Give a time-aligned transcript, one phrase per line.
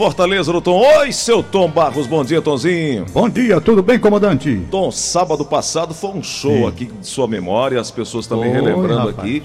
[0.00, 0.80] Fortaleza do Tom.
[0.80, 2.06] Oi, seu Tom Barros.
[2.06, 3.04] Bom dia, Tomzinho.
[3.12, 4.66] Bom dia, tudo bem, comandante?
[4.70, 6.66] Tom, sábado passado foi um show Sim.
[6.66, 9.18] aqui de sua memória, as pessoas também Oi, relembrando rapaz.
[9.18, 9.42] aqui.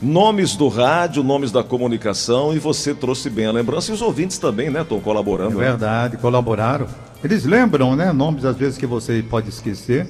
[0.00, 4.38] Nomes do rádio, nomes da comunicação e você trouxe bem a lembrança e os ouvintes
[4.38, 5.60] também, né, Tom, colaborando.
[5.60, 5.70] É né?
[5.70, 6.20] verdade, né?
[6.22, 6.86] colaboraram.
[7.24, 10.06] Eles lembram, né, nomes às vezes que você pode esquecer.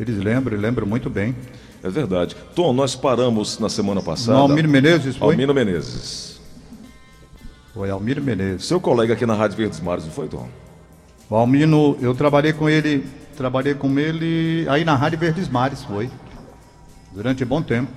[0.00, 1.32] Eles lembram, e lembram muito bem.
[1.84, 2.34] É verdade.
[2.56, 4.36] Tom, nós paramos na semana passada.
[4.36, 5.28] Almiro Menezes foi?
[5.28, 6.27] Almiro Menezes.
[7.74, 8.66] Foi Almiro Menezes.
[8.66, 10.48] Seu colega aqui na Rádio Verdes Mares, não foi, Tom?
[11.30, 16.10] O Almino, eu trabalhei com ele, trabalhei com ele aí na Rádio Verdes Mares, foi.
[17.12, 17.90] Durante bom tempo.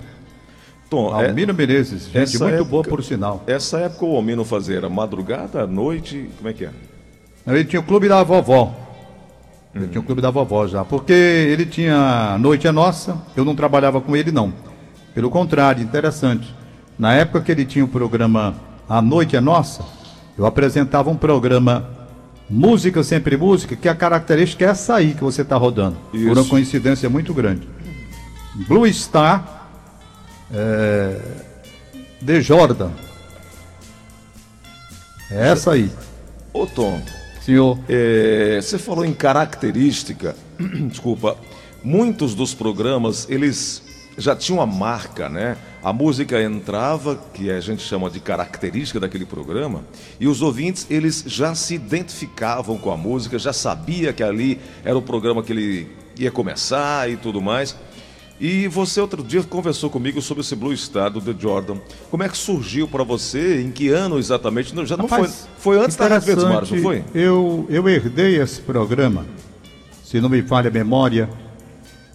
[0.90, 3.42] Tom, é- Almino é, Menezes, gente muito época, boa por sinal.
[3.46, 6.70] Essa época o Almino fazia era madrugada, noite, como é que é?
[7.46, 8.74] Ele tinha o clube da vovó.
[9.74, 10.84] Ele tinha o clube da vovó já.
[10.84, 14.52] Porque ele tinha Noite é Nossa, eu não trabalhava com ele, não.
[15.14, 16.54] Pelo contrário, interessante.
[16.98, 18.54] Na época que ele tinha o programa
[18.88, 19.84] A Noite é Nossa,
[20.36, 21.88] eu apresentava um programa
[22.48, 25.96] Música Sempre Música, que a característica é essa aí que você está rodando.
[26.12, 26.26] Isso.
[26.26, 27.66] Por uma coincidência muito grande.
[28.68, 29.70] Blue Star
[30.52, 31.18] é,
[32.20, 32.90] de Jordan.
[35.30, 35.90] É essa aí.
[36.52, 37.00] Ô Tom,
[37.40, 37.78] Senhor.
[37.88, 40.36] É, você falou em característica,
[40.90, 41.36] desculpa,
[41.82, 43.82] muitos dos programas, eles
[44.18, 45.56] já tinham a marca, né?
[45.82, 49.84] A música entrava, que a gente chama de característica daquele programa,
[50.20, 54.96] e os ouvintes, eles já se identificavam com a música, já sabia que ali era
[54.96, 57.74] o programa que ele ia começar e tudo mais.
[58.40, 61.78] E você outro dia conversou comigo sobre esse Blue Star do The Jordan.
[62.10, 63.60] Como é que surgiu para você?
[63.60, 64.74] Em que ano exatamente?
[64.74, 65.76] Não, já não Rapaz, foi.
[65.76, 67.04] Foi antes da Rádio Verdes Mares, não foi?
[67.12, 69.26] Eu, eu herdei esse programa,
[70.04, 71.28] se não me falha a memória,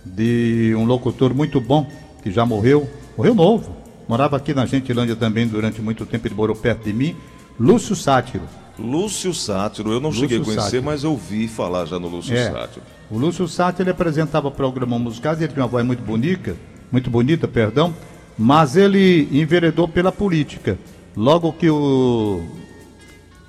[0.06, 1.86] de um locutor muito bom,
[2.24, 2.90] que já morreu.
[3.18, 3.76] Morreu novo.
[4.08, 7.16] Morava aqui na Gentilândia também durante muito tempo, ele morou perto de mim.
[7.60, 8.44] Lúcio Sátiro.
[8.78, 10.84] Lúcio Sátiro, eu não Lúcio cheguei a conhecer, Sátiro.
[10.84, 12.52] mas ouvi falar já no Lúcio é.
[12.52, 12.86] Sátiro.
[13.10, 16.56] O Lúcio Sátiro ele apresentava programa musicais, ele tinha uma voz muito bonita,
[16.92, 17.94] muito bonita, perdão,
[18.38, 20.78] mas ele enveredou pela política.
[21.16, 22.46] Logo que o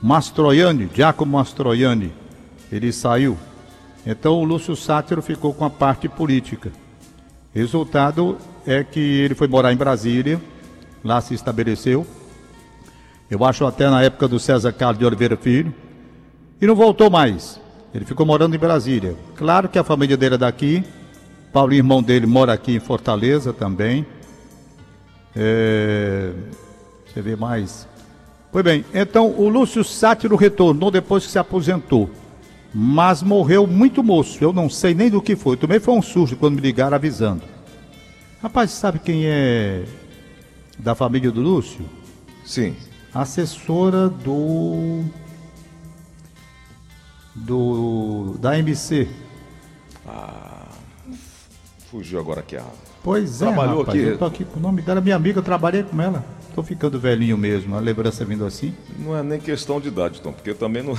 [0.03, 2.11] Mastroianni, Giacomo Mastroianni,
[2.73, 3.37] ele saiu,
[4.07, 6.73] então o Lúcio Sátiro ficou com a parte política.
[7.59, 10.41] Resultado é que ele foi morar em Brasília,
[11.03, 12.07] lá se estabeleceu,
[13.29, 15.75] eu acho até na época do César Carlos de Oliveira Filho,
[16.61, 17.61] e não voltou mais.
[17.93, 19.17] Ele ficou morando em Brasília.
[19.35, 20.85] Claro que a família dele é daqui,
[21.53, 24.07] Paulinho, irmão dele, mora aqui em Fortaleza também.
[25.35, 26.31] É...
[27.07, 27.89] Você vê mais.
[28.53, 32.09] Pois bem, então o Lúcio Sátiro retornou depois que se aposentou,
[32.75, 34.43] mas morreu muito moço.
[34.43, 35.57] Eu não sei nem do que foi.
[35.57, 37.43] Também foi um susto quando me ligaram avisando.
[38.43, 39.85] Rapaz, sabe quem é
[40.79, 41.85] da família do Lúcio?
[42.45, 42.75] Sim
[43.15, 45.05] assessora do
[47.35, 49.09] do da MC.
[50.07, 50.67] Ah,
[51.91, 52.65] fugiu agora aqui a.
[53.03, 54.09] Pois é, Trabalhou rapaz, aqui.
[54.09, 56.25] eu tô aqui com o nome dela, minha amiga, eu trabalhei com ela.
[56.55, 58.75] Tô ficando velhinho mesmo, a lembrança vindo assim.
[58.99, 60.95] Não é nem questão de idade, Tom, porque eu também não.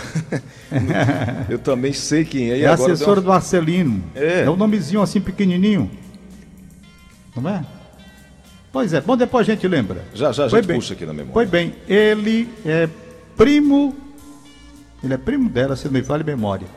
[1.50, 2.62] eu também sei quem é.
[2.62, 3.22] é assessora uma...
[3.22, 4.04] do Marcelino.
[4.16, 4.44] É.
[4.44, 5.92] É um nomezinho assim pequenininho.
[7.36, 7.66] Não é?
[8.72, 10.06] Pois é, bom, depois a gente lembra.
[10.14, 11.34] Já, já, a gente bem, puxa aqui na memória.
[11.34, 12.88] Pois bem, ele é
[13.36, 13.96] primo,
[15.04, 16.68] ele é primo dela, se não me fale memória.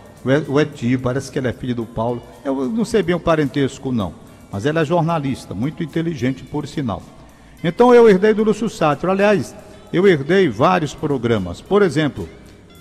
[0.49, 2.22] O é tio, parece que ele é filho do Paulo.
[2.44, 4.15] Eu não sei bem o parentesco, não.
[4.50, 7.03] Mas ela é jornalista, muito inteligente, por sinal.
[7.64, 9.12] Então eu herdei do Lúcio Sátiro.
[9.12, 9.54] Aliás,
[9.92, 11.60] eu herdei vários programas.
[11.60, 12.28] Por exemplo,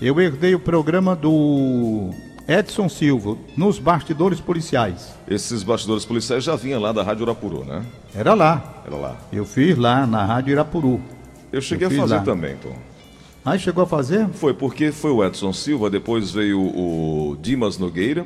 [0.00, 2.10] eu herdei o programa do
[2.48, 5.14] Edson Silva, nos bastidores policiais.
[5.28, 7.84] Esses bastidores policiais já vinham lá da Rádio Irapuru, né?
[8.14, 8.82] Era lá.
[8.84, 9.16] Era lá.
[9.32, 11.00] Eu fiz lá na Rádio Irapuru.
[11.52, 12.20] Eu cheguei eu a fazer lá.
[12.22, 12.74] também, Tom.
[13.44, 14.28] Aí chegou a fazer?
[14.28, 18.24] Foi, porque foi o Edson Silva, depois veio o Dimas Nogueira,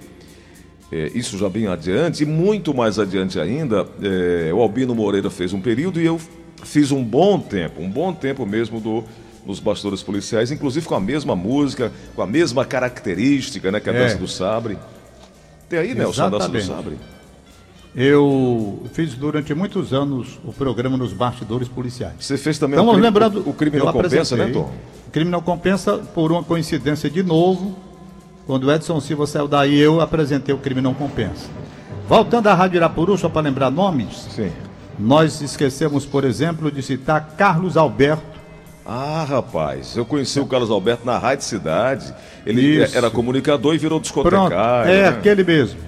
[0.93, 5.55] é, isso já bem adiante, e muito mais adiante ainda, é, o Albino Moreira fez
[5.55, 6.21] um período e eu
[6.65, 9.05] fiz um bom tempo, um bom tempo mesmo do
[9.47, 13.79] nos bastidores policiais, inclusive com a mesma música, com a mesma característica, né?
[13.79, 14.03] Que é a é.
[14.03, 14.77] dança do sabre.
[15.69, 16.99] Tem aí, Nelson, a dança do sabre.
[17.95, 22.13] Eu fiz durante muitos anos o programa nos bastidores policiais.
[22.19, 24.71] Você fez também Estamos o crime, lembrando, o crime não compensa, né, Tom?
[25.07, 27.75] O crime não compensa por uma coincidência de novo.
[28.47, 31.49] Quando o Edson Silva saiu daí, eu apresentei o crime não compensa.
[32.07, 34.27] Voltando à Rádio Irapuru, só para lembrar nomes.
[34.31, 34.53] Sim.
[34.99, 38.37] Nós esquecemos, por exemplo, de citar Carlos Alberto
[38.89, 42.15] ah, rapaz, eu conheci o Carlos Alberto na Rádio Cidade.
[42.47, 42.97] Ele Isso.
[42.97, 44.47] era comunicador e virou discotecário.
[44.47, 45.09] Pronto, é né?
[45.09, 45.81] aquele mesmo.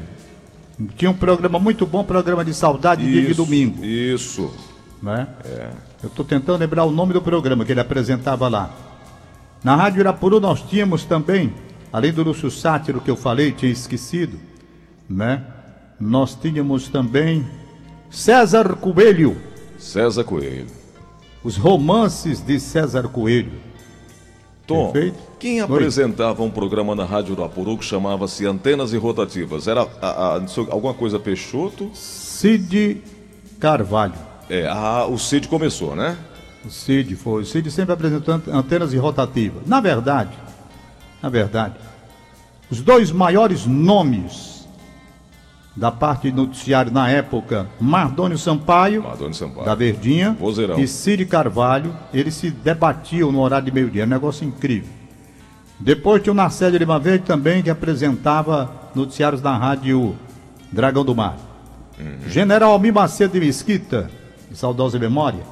[0.97, 3.85] Tinha um programa muito bom, programa de saudade isso, de domingo.
[3.85, 4.53] Isso.
[5.01, 5.29] Né?
[5.45, 5.71] É.
[6.03, 8.71] Eu estou tentando lembrar o nome do programa que ele apresentava lá.
[9.63, 11.53] Na Rádio Irapuru nós tínhamos também,
[11.93, 14.39] além do Lúcio Sátiro que eu falei, tinha esquecido,
[15.09, 15.45] né?
[16.01, 17.47] Nós tínhamos também
[18.11, 19.37] César Coelho.
[19.79, 20.67] César Coelho.
[21.45, 23.53] Os romances de César Coelho.
[24.67, 25.17] Tom, Perfeito.
[25.39, 25.65] quem Oi.
[25.65, 29.67] apresentava um programa na Rádio Irapuru que chamava-se Antenas e Rotativas?
[29.67, 30.41] Era a- a-
[30.71, 31.91] alguma coisa Peixoto?
[31.95, 33.03] Cid
[33.59, 34.15] Carvalho.
[34.51, 36.17] É, a- o Cid começou, né?
[36.67, 37.43] O Cid foi.
[37.43, 39.63] O Cid sempre apresentou ant- antenas e rotativas.
[39.67, 40.37] Na verdade,
[41.23, 41.75] na verdade,
[42.71, 44.58] os dois maiores nomes
[45.79, 49.65] da parte de noticiário na época, Mardônio Sampaio, Madonna Sampaio.
[49.65, 50.77] da Verdinha, Vozeirão.
[50.79, 54.03] e Cid Carvalho, eles se debatiam no horário de meio-dia.
[54.03, 54.91] É um negócio incrível.
[55.79, 60.17] Depois tinha o Narcélio Lima Verde também, que apresentava noticiários na rádio
[60.73, 61.37] Dragão do Mar.
[62.27, 64.11] General Almir Macedo de Mesquita,
[64.51, 65.43] de saudosa memória,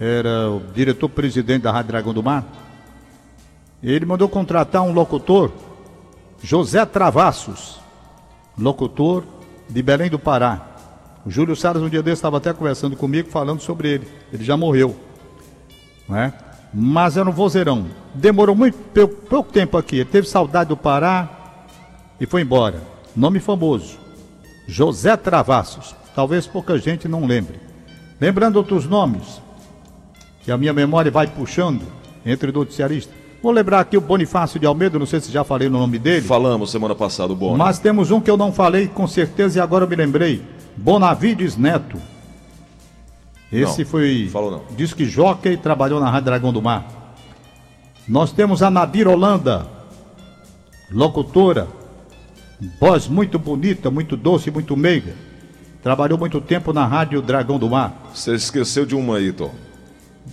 [0.00, 2.44] era o diretor-presidente da Rádio Dragão do Mar.
[3.82, 5.52] Ele mandou contratar um locutor,
[6.42, 7.81] José Travassos,
[8.58, 9.24] locutor
[9.68, 10.68] de Belém do Pará.
[11.24, 14.08] O Júlio Salles, um dia desse, estava até conversando comigo, falando sobre ele.
[14.32, 14.96] Ele já morreu.
[16.08, 16.32] Não é?
[16.74, 17.86] Mas era um vozeirão.
[18.14, 19.96] Demorou muito pou- pouco tempo aqui.
[19.96, 21.28] Ele teve saudade do Pará
[22.20, 22.82] e foi embora.
[23.14, 23.98] Nome famoso.
[24.66, 25.94] José Travassos.
[26.14, 27.60] Talvez pouca gente não lembre.
[28.20, 29.40] Lembrando outros nomes,
[30.42, 31.82] que a minha memória vai puxando
[32.24, 33.14] entre noticiaristas.
[33.42, 36.24] Vou lembrar aqui o Bonifácio de Almeida, não sei se já falei no nome dele.
[36.26, 37.58] Falamos semana passada, o Boni.
[37.58, 40.42] Mas temos um que eu não falei com certeza e agora eu me lembrei.
[40.76, 41.98] Bonavides Neto.
[43.52, 44.28] Esse Não, foi.
[44.32, 44.62] falou não.
[44.76, 46.86] Diz que jockey trabalhou na Rádio Dragão do Mar.
[48.08, 49.66] Nós temos a Nadir Holanda,
[50.90, 51.68] locutora,
[52.80, 55.14] voz muito bonita, muito doce, muito meiga.
[55.82, 58.10] Trabalhou muito tempo na Rádio Dragão do Mar.
[58.14, 59.50] Você esqueceu de uma aí, Tom.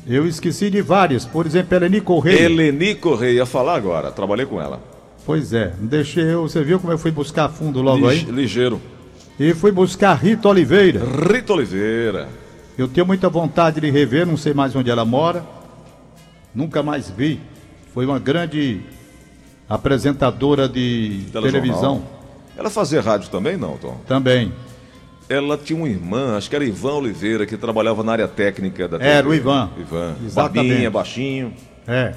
[0.07, 2.41] Eu esqueci de várias, por exemplo, Eleni Correia.
[2.45, 4.81] Eleni Correia, ia falar agora, trabalhei com ela.
[5.25, 8.19] Pois é, deixei eu, você viu como eu fui buscar fundo logo aí?
[8.19, 8.81] Lige- Ligeiro.
[9.39, 11.01] E fui buscar Rita Oliveira.
[11.31, 12.27] Rita Oliveira.
[12.77, 15.45] Eu tenho muita vontade de rever, não sei mais onde ela mora.
[16.55, 17.39] Nunca mais vi.
[17.93, 18.81] Foi uma grande
[19.67, 22.01] apresentadora de televisão
[22.57, 23.97] Ela fazia rádio também, não, Tom?
[24.07, 24.51] também.
[25.29, 28.97] Ela tinha uma irmã, acho que era Ivan Oliveira, que trabalhava na área técnica da
[28.97, 29.29] Era TV.
[29.29, 29.69] o Ivan.
[29.77, 30.15] Ivan.
[30.25, 30.67] Exatamente.
[30.69, 31.53] Barbinha, baixinho.
[31.87, 32.13] É.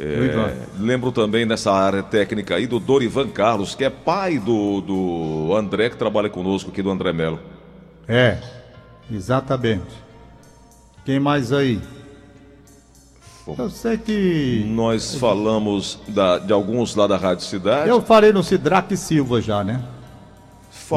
[0.00, 0.52] É, Ivan.
[0.78, 5.90] lembro também nessa área técnica aí do Dorivan Carlos, que é pai do, do André,
[5.90, 7.38] que trabalha conosco aqui, do André Melo.
[8.08, 8.38] É.
[9.10, 9.92] Exatamente.
[11.04, 11.80] Quem mais aí?
[13.58, 14.64] Eu sei que.
[14.68, 17.88] Nós falamos da- de alguns lá da Rádio Cidade.
[17.88, 19.82] Eu falei no Sidraque Silva já, né?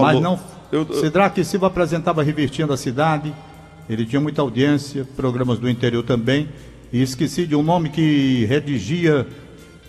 [0.01, 0.39] Falou- Mas não.
[0.71, 3.33] Eu, eu- Sidraque Silva apresentava Revertindo a Cidade.
[3.89, 6.49] Ele tinha muita audiência, programas do interior também.
[6.91, 9.27] E esqueci de um nome que redigia,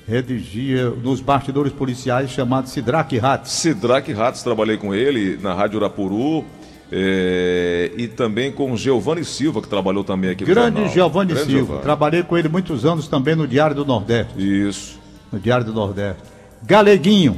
[0.07, 3.51] redigia nos bastidores policiais, chamado Sidraque Hatz.
[3.51, 6.45] Sidraque Ratos, trabalhei com ele na Rádio Urapuru.
[6.93, 10.95] é, e também com Giovanni Silva, que trabalhou também aqui no Grande jornal.
[10.95, 11.51] Giovanni Silva.
[11.51, 11.83] Giovanni.
[11.83, 14.35] Trabalhei com ele muitos anos também no Diário do Nordeste.
[14.69, 14.97] Isso.
[15.33, 16.23] No Diário do Nordeste.
[16.65, 17.37] Galeguinho.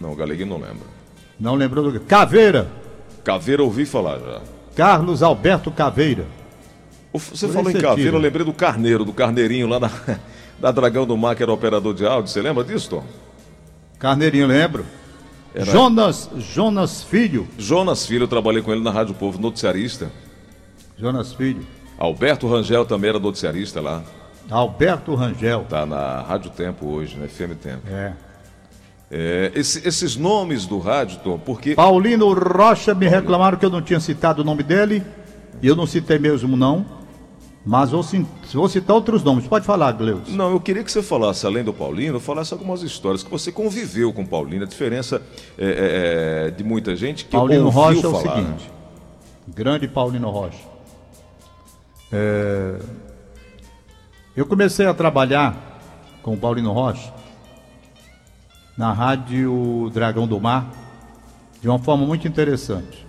[0.00, 0.88] Não, Galeguinho não lembra.
[1.40, 2.00] Não lembrou do.
[2.00, 2.68] Caveira.
[3.24, 4.40] Caveira ouvi falar já.
[4.76, 6.26] Carlos Alberto Caveira.
[7.12, 8.16] Você Por falou em Caveira, tira.
[8.16, 9.90] eu lembrei do Carneiro, do Carneirinho lá da,
[10.60, 12.30] da Dragão do Mar, que era operador de áudio.
[12.30, 13.04] Você lembra disso, Tom?
[13.98, 14.84] Carneirinho, lembro.
[15.54, 17.48] Era- Jonas, Jonas Filho.
[17.58, 20.10] Jonas Filho, eu trabalhei com ele na Rádio Povo, noticiarista.
[20.96, 21.66] Jonas Filho.
[21.98, 24.02] Alberto Rangel também era noticiarista lá.
[24.48, 25.66] Alberto Rangel.
[25.68, 27.26] Tá na Rádio Tempo hoje, né?
[27.28, 27.82] FM Tempo.
[27.88, 28.12] É.
[29.10, 33.82] É, esse- esses nomes do rádio, Tom, porque Paulino Rocha me reclamaram que eu não
[33.82, 35.02] tinha citado o nome dele.
[35.62, 36.86] E eu não citei mesmo, não.
[37.66, 38.02] Mas vou,
[38.54, 39.46] vou citar outros nomes.
[39.46, 40.28] Pode falar, Gleus.
[40.28, 44.12] Não, eu queria que você falasse, além do Paulino, falasse algumas histórias que você conviveu
[44.12, 44.64] com o Paulino.
[44.64, 45.20] A diferença
[45.58, 48.70] é, é, é, de muita gente que Paulino Rocha é o falar, seguinte.
[49.48, 50.56] Grande Paulino Rocha.
[52.12, 52.78] É,
[54.36, 55.80] Eu comecei a trabalhar
[56.22, 57.12] com o Paulino Rocha
[58.80, 60.72] na Rádio Dragão do Mar
[61.60, 63.06] de uma forma muito interessante.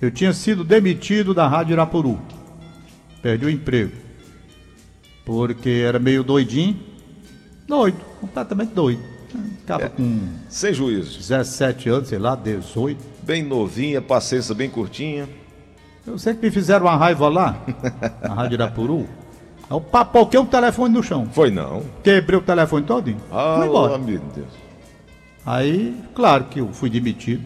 [0.00, 2.20] Eu tinha sido demitido da Rádio Irapuru.
[3.20, 3.90] Perdi o emprego.
[5.24, 6.78] Porque era meio doidinho.
[7.66, 9.02] Doido, completamente doido.
[9.58, 11.18] Ficava com Sem juízo.
[11.18, 12.96] 17 anos, sei lá, 18.
[13.24, 15.28] Bem novinha, paciência bem curtinha.
[16.06, 17.60] Eu sei que me fizeram uma raiva lá,
[18.22, 19.08] na Rádio Irapuru.
[19.68, 21.26] Eu papoquei o telefone no chão.
[21.32, 21.82] Foi não.
[22.04, 23.20] Quebrei o telefone todinho.
[23.32, 23.98] Ah, embora.
[23.98, 24.63] meu Deus.
[25.46, 27.44] Aí, claro que eu fui demitido.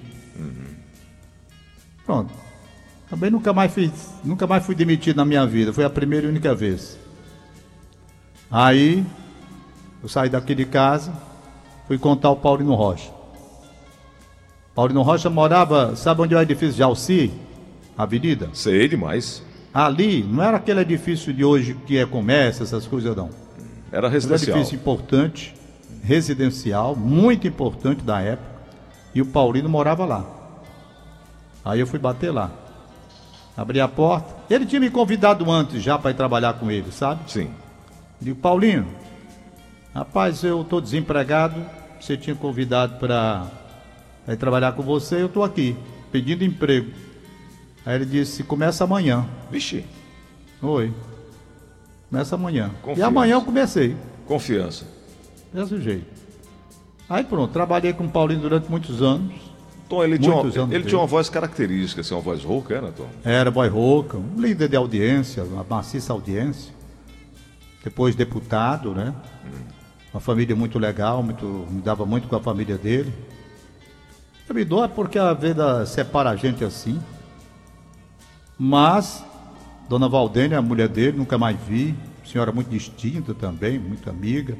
[2.06, 2.32] Pronto.
[3.10, 3.90] Também nunca mais fiz,
[4.24, 5.72] nunca mais fui demitido na minha vida.
[5.72, 6.98] Foi a primeira e única vez.
[8.50, 9.04] Aí,
[10.02, 11.12] eu saí daqui de casa,
[11.86, 13.10] fui contar o Paulino Rocha.
[14.74, 17.32] Paulino Rocha morava, sabe onde é o edifício de Alci?
[17.96, 18.48] Avenida?
[18.52, 19.42] Sei demais.
[19.74, 23.28] Ali, não era aquele edifício de hoje que é comércio, essas coisas não.
[23.90, 24.56] Era Era um residencial.
[24.56, 25.54] edifício importante,
[26.02, 28.48] residencial, muito importante da época.
[29.14, 30.24] E o Paulino morava lá.
[31.64, 32.50] Aí eu fui bater lá.
[33.56, 34.34] Abri a porta.
[34.48, 37.20] Ele tinha me convidado antes já para ir trabalhar com ele, sabe?
[37.30, 37.50] Sim.
[38.20, 38.86] Digo, Paulinho,
[39.94, 41.60] rapaz, eu estou desempregado.
[42.00, 43.46] Você tinha convidado para
[44.28, 45.76] ir trabalhar com você, eu estou aqui,
[46.12, 46.92] pedindo emprego.
[47.84, 49.26] Aí ele disse, começa amanhã.
[49.50, 49.84] Vixe,
[50.62, 50.92] Oi.
[52.10, 52.70] Começa amanhã.
[52.72, 53.08] E Confiança.
[53.08, 53.96] amanhã eu comecei.
[54.26, 54.84] confiança.
[55.52, 56.06] Desse jeito.
[57.08, 59.34] Aí pronto, trabalhei com o Paulinho durante muitos anos.
[59.88, 63.06] Tom, ele, tinha uma, ele tinha uma voz característica, assim, uma voz rouca, era, Tom?
[63.24, 66.74] Era boy rouca, um líder de audiência, uma maciça audiência.
[67.82, 69.14] Depois deputado, né?
[70.12, 73.10] Uma família muito legal, muito, me dava muito com a família dele.
[74.46, 77.00] Eu me dou é porque a vida separa a gente assim.
[78.58, 79.24] Mas,
[79.88, 81.94] Dona Valdênia, a mulher dele, nunca mais vi.
[82.26, 84.56] Senhora muito distinta também, muito amiga.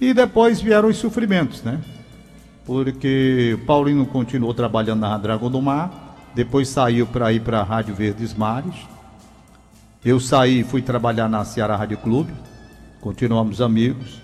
[0.00, 1.78] E depois vieram os sofrimentos, né?
[2.64, 7.94] Porque Paulino continuou trabalhando na Dragão do Mar, depois saiu para ir para a Rádio
[7.94, 8.74] Verdes Mares.
[10.02, 12.32] Eu saí e fui trabalhar na Ceará Rádio Clube,
[13.00, 14.22] continuamos amigos.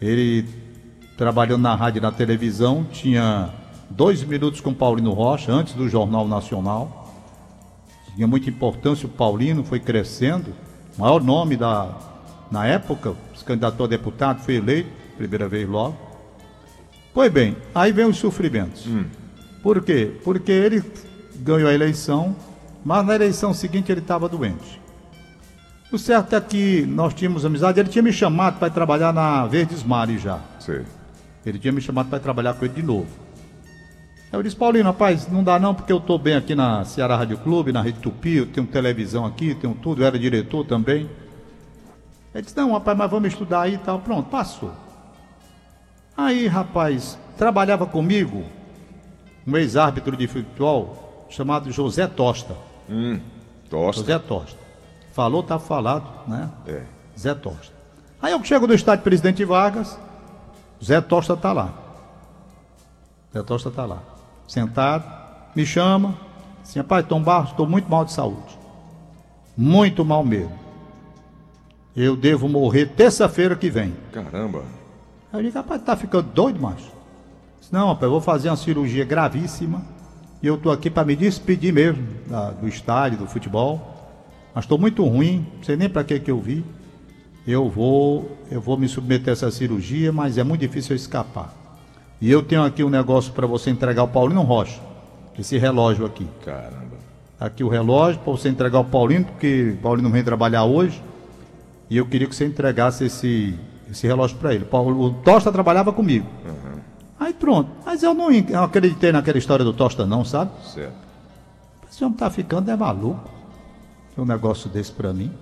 [0.00, 0.44] Ele
[1.16, 3.50] trabalhando na rádio e na televisão, tinha
[3.88, 7.14] dois minutos com Paulino Rocha, antes do Jornal Nacional.
[8.16, 10.52] Tinha muita importância, o Paulino foi crescendo,
[10.98, 12.13] maior nome da,
[12.54, 15.96] na época, se candidatou a deputado, foi eleito, primeira vez logo.
[17.12, 18.86] Pois bem, aí vem os sofrimentos.
[19.60, 20.12] Por quê?
[20.22, 20.80] Porque ele
[21.34, 22.36] ganhou a eleição,
[22.84, 24.80] mas na eleição seguinte ele estava doente.
[25.90, 29.82] O certo é que nós tínhamos amizade, ele tinha me chamado para trabalhar na Verdes
[29.82, 30.38] Mares já.
[30.60, 30.82] Sei.
[31.44, 33.08] Ele tinha me chamado para trabalhar com ele de novo.
[34.32, 37.36] Eu disse, Paulinho, rapaz, não dá não, porque eu estou bem aqui na Ceará Rádio
[37.38, 41.10] Clube, na Rede Tupi, eu tenho televisão aqui, tenho tudo, eu era diretor também.
[42.34, 44.00] Ele disse, não, rapaz, mas vamos estudar aí e tal.
[44.00, 44.72] Pronto, passou.
[46.16, 48.44] Aí, rapaz, trabalhava comigo
[49.46, 52.56] um ex-árbitro de futebol chamado José Tosta.
[52.88, 53.20] Hum,
[53.70, 54.00] tosta.
[54.00, 54.58] José Tosta.
[55.12, 56.50] Falou, tá falado, né?
[56.66, 56.82] É.
[57.18, 57.72] Zé Tosta.
[58.20, 59.98] Aí eu chego no estádio Presidente Vargas,
[60.82, 61.72] Zé Tosta tá lá.
[63.32, 63.98] Zé Tosta tá lá.
[64.48, 65.04] Sentado,
[65.54, 66.18] me chama,
[66.62, 68.58] assim, rapaz, Tom Barros, estou muito mal de saúde.
[69.56, 70.63] Muito mal mesmo.
[71.96, 73.94] Eu devo morrer terça-feira que vem.
[74.12, 74.62] Caramba.
[75.32, 76.90] Aí eu digo, rapaz, tá ficando doido, macho?
[77.60, 79.82] Disse, Não, rapaz, eu vou fazer uma cirurgia gravíssima
[80.42, 83.90] e eu tô aqui para me despedir mesmo da- do estádio, do futebol.
[84.54, 86.64] Mas estou muito ruim, não sei nem para que que eu vi.
[87.46, 91.52] Eu vou, eu vou me submeter a essa cirurgia, mas é muito difícil eu escapar.
[92.20, 94.80] E eu tenho aqui um negócio para você entregar ao Paulino Rocha,
[95.38, 96.26] esse relógio aqui.
[96.44, 96.94] Caramba.
[97.38, 101.02] Aqui o relógio para você entregar ao Paulino, porque o Paulino não vem trabalhar hoje.
[101.88, 103.54] E eu queria que você entregasse esse,
[103.90, 104.64] esse relógio para ele.
[104.64, 106.26] Paulo, o Tosta trabalhava comigo.
[107.18, 107.70] Aí pronto.
[107.84, 108.28] Mas eu não
[108.62, 110.50] acreditei naquela história do Tosta, não, sabe?
[110.72, 110.94] Certo.
[111.90, 113.30] Esse homem tá ficando é maluco.
[114.16, 115.32] Um negócio desse para mim.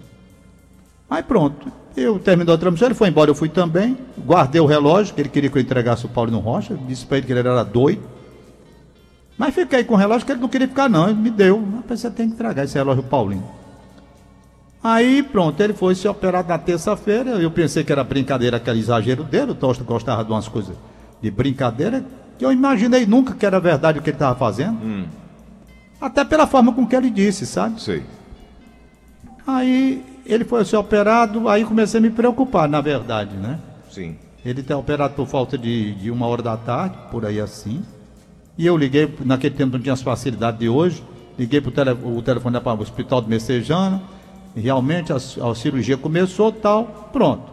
[1.08, 1.70] Aí pronto.
[1.96, 3.98] Eu terminou a transmissão, ele foi embora, eu fui também.
[4.18, 6.74] Guardei o relógio, que ele queria que eu entregasse o Paulino Rocha.
[6.86, 8.02] Disse para ele que ele era doido.
[9.36, 11.08] Mas fiquei com o relógio que ele não queria ficar, não.
[11.08, 11.60] Ele me deu.
[11.88, 13.44] Mas você tem que entregar esse relógio Paulinho.
[14.82, 17.30] Aí pronto, ele foi se operar na terça-feira.
[17.30, 19.52] Eu pensei que era brincadeira, aquele exagero dele.
[19.52, 20.76] O Tosta gostava de umas coisas
[21.20, 22.04] de brincadeira
[22.38, 25.06] que eu imaginei nunca que era verdade o que ele estava fazendo.
[26.00, 27.80] Até pela forma com que ele disse, sabe?
[27.80, 28.02] Sei.
[29.46, 33.60] Aí ele foi ser operado, aí comecei a me preocupar, na verdade, né?
[33.88, 34.16] Sim.
[34.44, 37.84] Ele está operado por falta de, de uma hora da tarde, por aí assim.
[38.58, 41.02] E eu liguei, naquele tempo não tinha as facilidades de hoje,
[41.38, 44.02] liguei para o tele, o telefone para o hospital de Messejana,
[44.54, 47.52] realmente a, a cirurgia começou tal, pronto.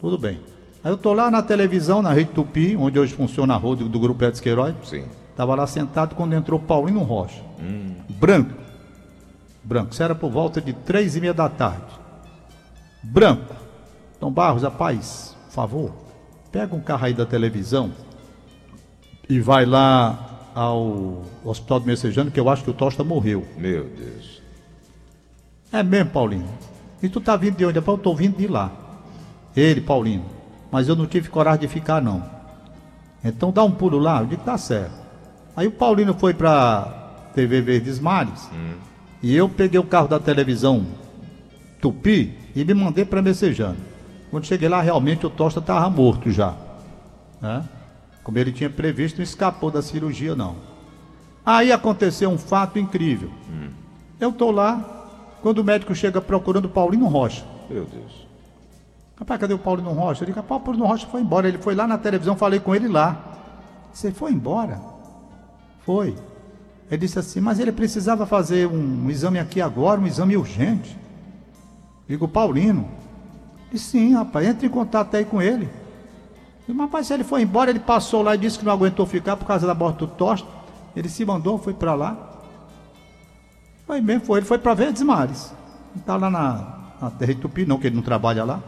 [0.00, 0.40] Tudo bem.
[0.82, 3.98] Aí eu tô lá na televisão, na Rede Tupi, onde hoje funciona a roda do
[3.98, 4.74] Grupo Edson Queiroz.
[4.84, 5.04] Sim.
[5.30, 7.42] Estava lá sentado quando entrou Paulino Rocha.
[8.08, 8.54] Branco.
[9.62, 9.92] Branco.
[9.92, 11.84] Isso era por volta de três e meia da tarde.
[13.02, 13.54] Branco.
[14.18, 15.92] Tom Barros, rapaz, por favor,
[16.50, 17.92] pega um carro aí da televisão
[19.28, 23.46] e vai lá ao Hospital do Messejano, que eu acho que o Tosta morreu.
[23.56, 24.37] Meu Deus.
[25.72, 26.48] É mesmo, Paulinho.
[27.02, 27.78] E tu tá vindo de onde?
[27.78, 28.70] Eu tô vindo de lá.
[29.56, 30.24] Ele, Paulinho.
[30.70, 32.22] Mas eu não tive coragem de ficar, não.
[33.24, 34.20] Então dá um pulo lá.
[34.20, 34.94] Eu digo, tá certo.
[35.56, 38.48] Aí o Paulino foi pra TV Verdes Mares.
[39.22, 40.86] E eu peguei o carro da televisão
[41.80, 43.76] Tupi e me mandei para Messejana.
[44.30, 46.54] Quando cheguei lá, realmente o Tosta estava morto já.
[47.40, 47.64] Né?
[48.22, 50.56] Como ele tinha previsto, não escapou da cirurgia, não.
[51.44, 53.30] Aí aconteceu um fato incrível.
[53.50, 53.70] Hum.
[54.20, 54.97] Eu estou lá,
[55.42, 57.44] quando o médico chega procurando o Paulino Rocha.
[57.68, 58.26] Meu Deus.
[59.18, 60.24] Rapaz, cadê o Paulino Rocha?
[60.24, 61.48] Ele disse, o Paulino Rocha foi embora.
[61.48, 63.24] Ele foi lá na televisão, falei com ele lá.
[63.92, 64.80] Você foi embora?
[65.84, 66.16] Foi.
[66.90, 70.96] Ele disse assim, mas ele precisava fazer um, um exame aqui agora, um exame urgente.
[72.08, 72.88] Digo, Paulino.
[73.70, 75.68] Disse, sim, rapaz, entre em contato aí com ele.
[76.66, 79.36] Digo, rapaz, se ele foi embora, ele passou lá e disse que não aguentou ficar
[79.36, 80.48] por causa da morte do Tosta.
[80.94, 82.27] Ele se mandou, foi para lá.
[83.88, 84.40] Foi bem, foi.
[84.40, 85.50] Ele foi para Verdes Mares.
[85.94, 88.60] Não está lá na, na Terra Tupi, não, que ele não trabalha lá.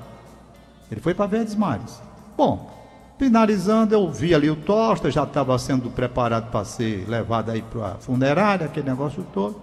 [0.91, 2.01] Ele foi para Verdes Mares.
[2.39, 2.73] Bom,
[3.19, 7.89] finalizando, eu vi ali o Tosta, já estava sendo preparado para ser levado aí para
[7.89, 9.61] a funerária, aquele negócio todo.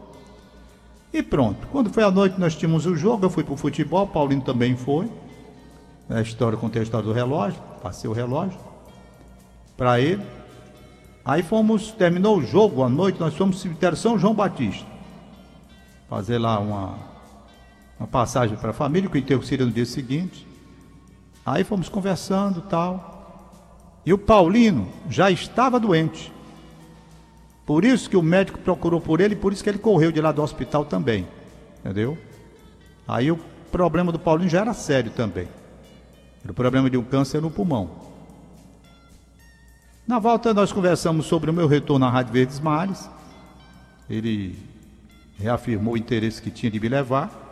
[1.12, 1.66] E pronto.
[1.72, 4.78] Quando foi à noite, nós tínhamos o jogo, eu fui para o futebol, Paulinho também
[4.78, 5.10] foi.
[6.08, 8.60] A história, contei a história do relógio, passei o relógio
[9.76, 10.22] para ele.
[11.26, 14.97] Aí fomos, terminou o jogo à noite, nós fomos no cemitério São João Batista
[16.10, 16.98] fazer lá uma,
[18.00, 20.48] uma passagem para a família, que o enterro seria no dia seguinte.
[21.46, 23.16] Aí fomos conversando tal.
[24.06, 26.32] E o Paulino já estava doente.
[27.66, 30.32] Por isso que o médico procurou por ele, por isso que ele correu de lá
[30.32, 31.28] do hospital também.
[31.80, 32.18] Entendeu?
[33.06, 33.38] Aí o
[33.72, 35.48] problema do Paulinho já era sério também.
[36.42, 37.90] Era o problema de um câncer no pulmão.
[40.08, 43.10] Na volta nós conversamos sobre o meu retorno à Rádio Verdes Mares.
[44.10, 44.58] Ele
[45.40, 47.46] reafirmou o interesse que tinha de me levar.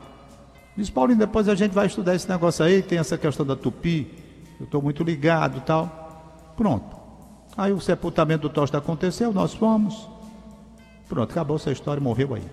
[0.76, 4.08] Disse, Paulinho, depois a gente vai estudar esse negócio aí, tem essa questão da tupi,
[4.60, 6.54] eu estou muito ligado tal.
[6.58, 6.96] Pronto.
[7.58, 10.10] Aí o sepultamento do Tosta aconteceu, nós fomos.
[11.08, 12.44] Pronto, acabou essa história, morreu aí.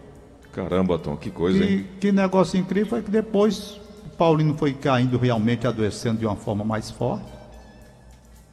[0.53, 1.87] Caramba, Tom, que coisa, e, hein?
[1.99, 6.63] Que negócio incrível foi que depois o Paulinho foi caindo realmente, adoecendo de uma forma
[6.63, 7.27] mais forte.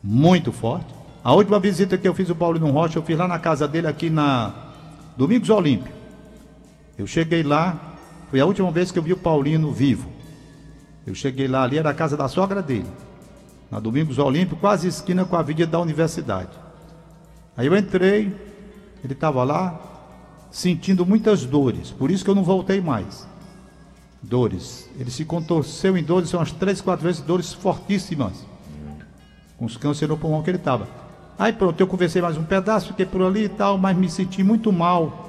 [0.02, 0.88] Muito forte.
[1.22, 3.86] A última visita que eu fiz o Paulinho Rocha, eu fiz lá na casa dele,
[3.86, 4.54] aqui na
[5.18, 5.99] Domingos Olímpio.
[7.00, 7.96] Eu cheguei lá,
[8.30, 10.10] foi a última vez que eu vi o Paulino vivo.
[11.08, 12.92] Eu cheguei lá, ali era a casa da sogra dele,
[13.72, 16.50] na Domingos Olímpio, quase esquina com a avenida da universidade.
[17.56, 18.36] Aí eu entrei,
[19.02, 19.80] ele estava lá,
[20.52, 23.26] sentindo muitas dores, por isso que eu não voltei mais.
[24.22, 24.90] Dores.
[25.00, 28.46] Ele se contorceu em dores, são umas três, quatro vezes, dores fortíssimas.
[29.58, 30.86] Com os cânceres no pulmão que ele estava.
[31.38, 34.44] Aí pronto, eu conversei mais um pedaço, fiquei por ali e tal, mas me senti
[34.44, 35.29] muito mal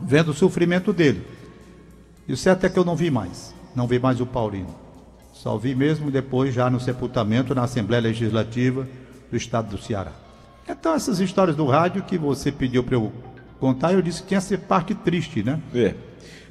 [0.00, 1.26] vendo o sofrimento dele.
[2.28, 4.74] E o certo é que eu não vi mais, não vi mais o Paulino.
[5.32, 8.88] Só vi mesmo depois, já no sepultamento, na Assembleia Legislativa
[9.30, 10.12] do Estado do Ceará.
[10.68, 13.12] Então, essas histórias do rádio que você pediu para eu
[13.60, 15.60] contar, eu disse que tinha essa parte triste, né?
[15.74, 15.94] É.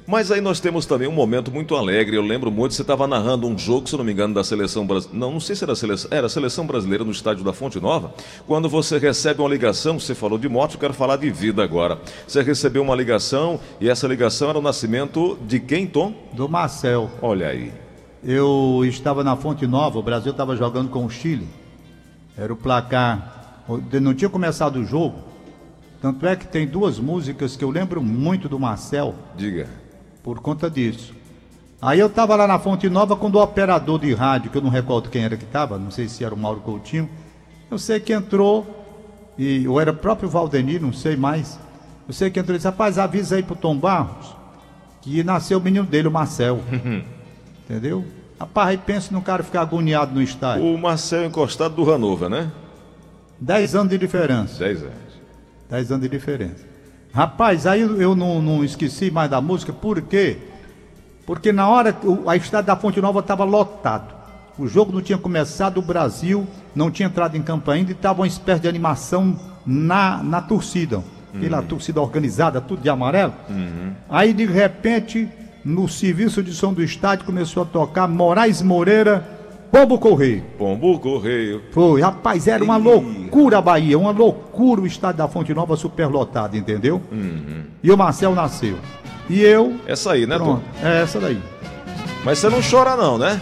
[0.06, 2.16] Mas aí nós temos também um momento muito alegre.
[2.16, 5.18] Eu lembro muito, você estava narrando um jogo, se não me engano, da seleção brasileira.
[5.18, 6.08] Não, não sei se era a seleção.
[6.12, 8.14] Era a seleção brasileira no estádio da Fonte Nova.
[8.46, 11.98] Quando você recebe uma ligação, você falou de morte, eu quero falar de vida agora.
[12.26, 16.14] Você recebeu uma ligação e essa ligação era o nascimento de quem, Tom?
[16.32, 17.10] Do Marcel.
[17.20, 17.72] Olha aí.
[18.22, 21.48] Eu estava na Fonte Nova, o Brasil estava jogando com o Chile.
[22.38, 23.64] Era o placar.
[24.00, 25.18] Não tinha começado o jogo.
[26.00, 29.12] Tanto é que tem duas músicas que eu lembro muito do Marcel.
[29.36, 29.85] Diga
[30.26, 31.14] por conta disso.
[31.80, 34.70] Aí eu estava lá na Fonte Nova quando o operador de rádio, que eu não
[34.70, 37.08] recordo quem era que estava, não sei se era o Mauro Coutinho,
[37.70, 38.66] eu sei que entrou,
[39.38, 41.60] e, ou era o próprio Valdenir, não sei mais.
[42.08, 44.34] Eu sei que entrou e disse, rapaz, avisa aí pro Tom Barros
[45.00, 46.58] que nasceu o menino dele, o Marcel.
[47.62, 48.04] Entendeu?
[48.40, 50.64] Rapaz, aí pensa no cara ficar agoniado no estádio.
[50.64, 52.50] O Marcel encostado do Hanover, né?
[53.40, 54.58] Dez anos de diferença.
[54.58, 54.96] Dez anos.
[55.70, 56.75] Dez anos de diferença.
[57.16, 60.36] Rapaz, aí eu não, não esqueci mais da música, por quê?
[61.24, 64.14] Porque na hora a estrada da Fonte Nova estava lotado.
[64.58, 68.20] O jogo não tinha começado, o Brasil não tinha entrado em campo ainda e estava
[68.20, 71.02] uma espécie de animação na, na torcida.
[71.34, 71.66] Aquela uhum.
[71.66, 73.32] torcida organizada, tudo de amarelo.
[73.48, 73.92] Uhum.
[74.10, 75.26] Aí de repente,
[75.64, 79.35] no serviço de som do estádio, começou a tocar Moraes Moreira
[79.76, 80.42] Pombo Correio.
[80.56, 81.60] Pombo Correio.
[81.70, 86.56] Foi, rapaz, era uma loucura a Bahia, uma loucura o estádio da Fonte Nova superlotado,
[86.56, 87.02] entendeu?
[87.12, 87.64] Uhum.
[87.82, 88.78] E o Marcel nasceu.
[89.28, 89.74] E eu.
[89.86, 90.86] Essa aí, né, Pronto, Tom?
[90.88, 91.38] É essa daí.
[92.24, 93.38] Mas você não chora, não, né?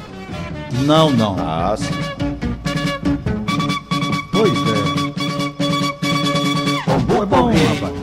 [0.84, 1.36] Não, não.
[1.38, 1.94] Ah, sim.
[4.32, 4.74] Pois é.
[6.84, 7.94] Pombo é bom, rapaz.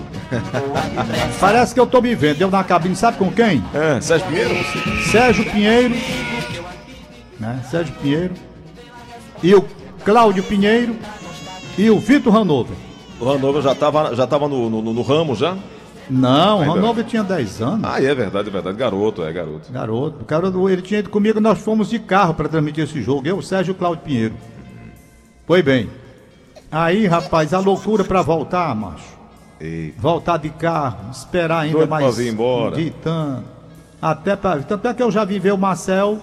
[1.38, 2.40] Parece que eu tô me vendo.
[2.40, 3.62] Eu na cabine, sabe com quem?
[3.74, 4.56] É, Sérgio Pinheiro?
[5.12, 6.21] Sérgio Pinheiro
[7.42, 7.62] né?
[7.70, 8.34] Sérgio Pinheiro,
[9.42, 9.66] e o
[10.06, 10.96] Cláudio Pinheiro
[11.78, 12.78] e o Vitor Hanover.
[13.20, 15.58] O Hanover já estava já tava no, no, no, ramo já?
[16.10, 17.82] Não, o Ainda- Ronaldo tinha 10 anos.
[17.84, 18.78] Ah, é verdade, é verdade.
[18.78, 19.72] Garoto, é garoto.
[19.72, 20.22] Garoto.
[20.22, 23.28] O cara, ele tinha ido comigo, nós fomos de carro para transmitir esse jogo.
[23.28, 24.34] Eu, Sérgio Cláudio Pinheiro.
[25.48, 25.90] Foi bem.
[26.72, 29.20] Aí, rapaz, a loucura para voltar, macho.
[29.60, 32.18] Ei, Voltar de carro, esperar ainda Doido pra mais.
[32.18, 32.76] vir embora.
[34.02, 34.58] Até pra.
[34.60, 36.20] Tanto é que eu já vi ver o Marcel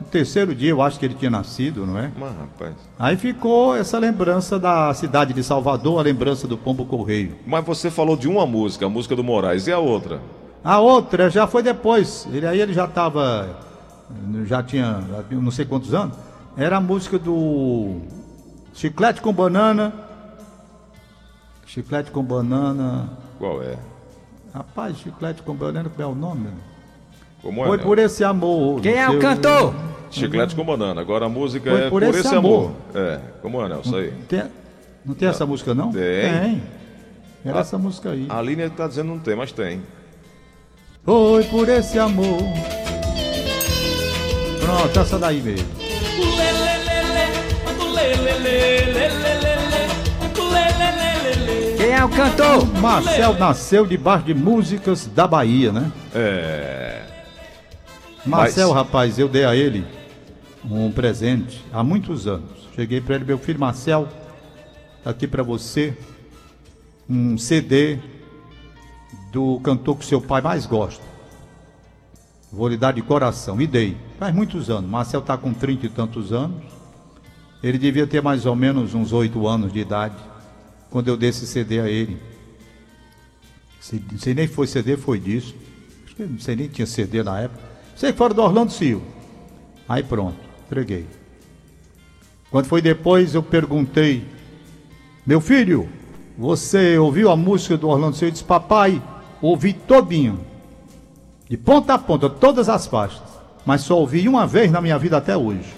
[0.00, 2.10] no terceiro dia, eu acho que ele tinha nascido, não é?
[2.16, 2.74] mas rapaz.
[2.98, 7.36] Aí ficou essa lembrança da cidade de Salvador, a lembrança do Pombo Correio.
[7.46, 10.20] Mas você falou de uma música, a música do Moraes, e a outra?
[10.62, 12.26] A outra já foi depois.
[12.32, 13.58] Ele, aí ele já estava.
[14.44, 16.16] Já tinha já tinha não sei quantos anos.
[16.56, 18.00] Era a música do
[18.74, 19.92] Chiclete com Banana.
[21.66, 23.10] Chiclete com Banana.
[23.38, 23.76] Qual é?
[24.54, 26.48] Rapaz, Chiclete com Banana, qual é o nome?
[27.42, 27.66] Como é?
[27.66, 27.82] Foi né?
[27.82, 28.80] por esse amor.
[28.80, 29.74] Quem é o cantor?
[30.10, 31.00] Chiclete com banana.
[31.00, 32.72] Agora a música Foi é por Por esse Esse amor.
[32.94, 33.06] Amor.
[33.08, 33.96] É, como é, Nelson?
[33.96, 34.12] Aí.
[34.28, 34.44] Tem-
[35.04, 35.90] não tem essa música, não?
[35.92, 36.62] Tem.
[37.44, 37.60] Era Ah.
[37.60, 38.26] essa música aí.
[38.28, 39.82] A linha tá dizendo não tem, mas tem.
[41.04, 42.38] Foi por esse amor.
[44.60, 45.66] Pronto, essa daí mesmo.
[51.76, 52.66] Quem é o cantor?
[52.80, 55.90] Marcel nasceu debaixo de músicas da Bahia, né?
[56.14, 57.02] É.
[58.26, 59.84] Marcel, Mas- rapaz, eu dei a ele
[60.70, 62.68] um presente há muitos anos.
[62.74, 64.08] Cheguei para ele, meu filho Marcel,
[65.02, 65.96] tá aqui para você
[67.08, 67.98] um CD
[69.32, 71.02] do cantor que seu pai mais gosta.
[72.52, 73.60] Vou lhe dar de coração.
[73.60, 73.96] E dei.
[74.18, 74.90] Faz muitos anos.
[74.90, 76.62] Marcel tá com trinta e tantos anos.
[77.62, 80.16] Ele devia ter mais ou menos uns oito anos de idade
[80.90, 82.18] quando eu dei esse CD a ele.
[83.80, 85.54] Se, nem foi CD, foi disso.
[86.04, 87.62] Acho que não sei nem tinha CD na época.
[87.96, 89.04] Sei que fora do Orlando Silva.
[89.88, 91.06] Aí pronto, entreguei.
[92.50, 94.24] Quando foi depois, eu perguntei:
[95.26, 95.88] Meu filho,
[96.36, 98.26] você ouviu a música do Orlando Silva?
[98.26, 99.02] Ele disse: Papai,
[99.40, 100.40] ouvi todinho.
[101.48, 103.22] De ponta a ponta, todas as faixas.
[103.64, 105.74] Mas só ouvi uma vez na minha vida até hoje.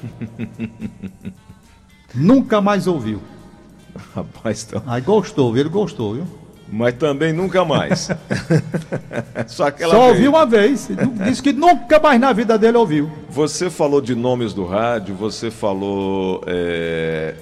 [2.15, 3.21] Nunca mais ouviu.
[4.15, 4.83] Rapaz, então.
[4.87, 6.27] Aí gostou, ele gostou, viu?
[6.73, 8.11] Mas também nunca mais.
[9.49, 10.89] Só aquela Só ouviu uma vez.
[11.27, 13.11] Disse que nunca mais na vida dele ouviu.
[13.29, 17.35] Você falou de nomes do rádio, você falou é,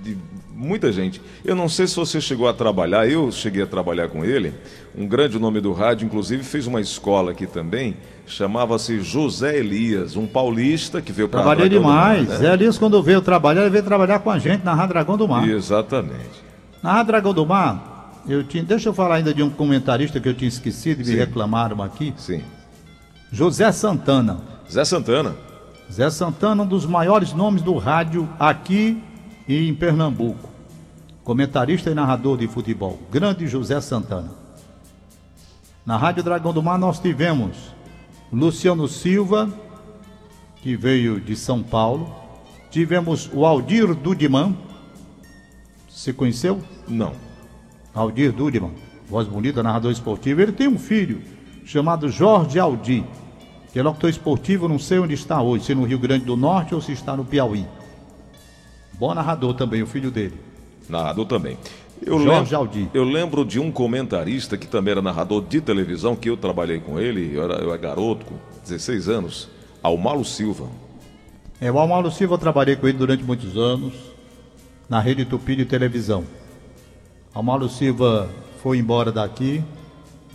[0.00, 0.18] de
[0.52, 1.22] muita gente.
[1.44, 4.52] Eu não sei se você chegou a trabalhar, eu cheguei a trabalhar com ele.
[4.96, 10.26] Um grande nome do rádio, inclusive fez uma escola aqui também, chamava-se José Elias, um
[10.26, 12.28] paulista que veio para Trabalhei demais.
[12.28, 15.28] Zé Elias, quando veio trabalhar, ele veio trabalhar com a gente na Rádio Dragão do
[15.28, 15.48] Mar.
[15.48, 16.42] Exatamente.
[16.82, 17.97] Na Rádio Dragão do Mar,
[18.28, 18.62] eu tinha.
[18.62, 21.16] Deixa eu falar ainda de um comentarista que eu tinha esquecido e me Sim.
[21.16, 22.12] reclamaram aqui.
[22.16, 22.42] Sim.
[23.32, 24.40] José Santana.
[24.70, 25.34] Zé Santana.
[25.90, 29.02] Zé Santana, um dos maiores nomes do rádio aqui
[29.46, 30.48] e em Pernambuco.
[31.24, 32.98] Comentarista e narrador de futebol.
[33.10, 34.30] Grande José Santana.
[35.84, 37.56] Na Rádio Dragão do Mar nós tivemos
[38.30, 39.50] Luciano Silva,
[40.56, 42.14] que veio de São Paulo.
[42.70, 44.54] Tivemos o Aldir Dudiman.
[45.88, 46.62] Você conheceu?
[46.86, 47.27] Não.
[47.98, 48.70] Aldir Dudiman,
[49.08, 50.40] voz bonita, narrador esportivo.
[50.40, 51.20] Ele tem um filho
[51.64, 53.04] chamado Jorge Aldir,
[53.72, 56.74] que é locutor esportivo, não sei onde está hoje, se no Rio Grande do Norte
[56.74, 57.66] ou se está no Piauí.
[58.98, 60.34] Bom narrador também, o filho dele.
[60.88, 61.58] Narrador também.
[62.00, 62.88] Eu Jorge lembro, Aldi.
[62.94, 66.98] eu lembro de um comentarista que também era narrador de televisão, que eu trabalhei com
[66.98, 69.48] ele, eu era, eu era garoto, com 16 anos,
[69.82, 70.66] Almalo Silva.
[71.60, 73.92] É, o Almalo Silva, eu trabalhei com ele durante muitos anos,
[74.88, 76.24] na Rede Tupi de televisão.
[77.38, 78.28] Almalo Silva
[78.60, 79.62] foi embora daqui,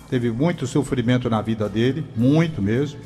[0.09, 2.97] teve muito sofrimento na vida dele, muito mesmo,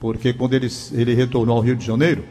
[0.00, 2.24] porque quando ele, ele retornou ao Rio de Janeiro,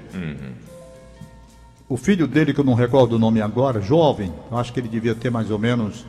[1.87, 5.15] o filho dele, que eu não recordo o nome agora, jovem, acho que ele devia
[5.15, 6.05] ter mais ou menos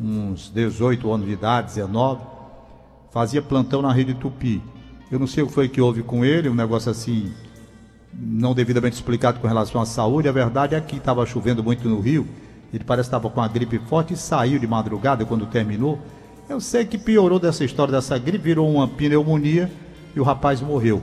[0.00, 2.22] uns 18 anos de idade, 19,
[3.10, 4.62] fazia plantão na Rede Tupi.
[5.12, 7.30] Eu não sei o que foi que houve com ele, um negócio assim,
[8.10, 10.30] não devidamente explicado com relação à saúde.
[10.30, 12.26] A verdade é que estava chovendo muito no Rio.
[12.72, 15.98] Ele parece que estava com a gripe forte e saiu de madrugada quando terminou.
[16.48, 19.70] Eu sei que piorou dessa história dessa gripe, virou uma pneumonia
[20.14, 21.02] e o rapaz morreu.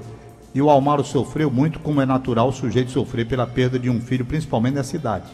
[0.53, 4.01] E o Almaro sofreu muito, como é natural o sujeito sofrer pela perda de um
[4.01, 5.25] filho, principalmente nessa idade.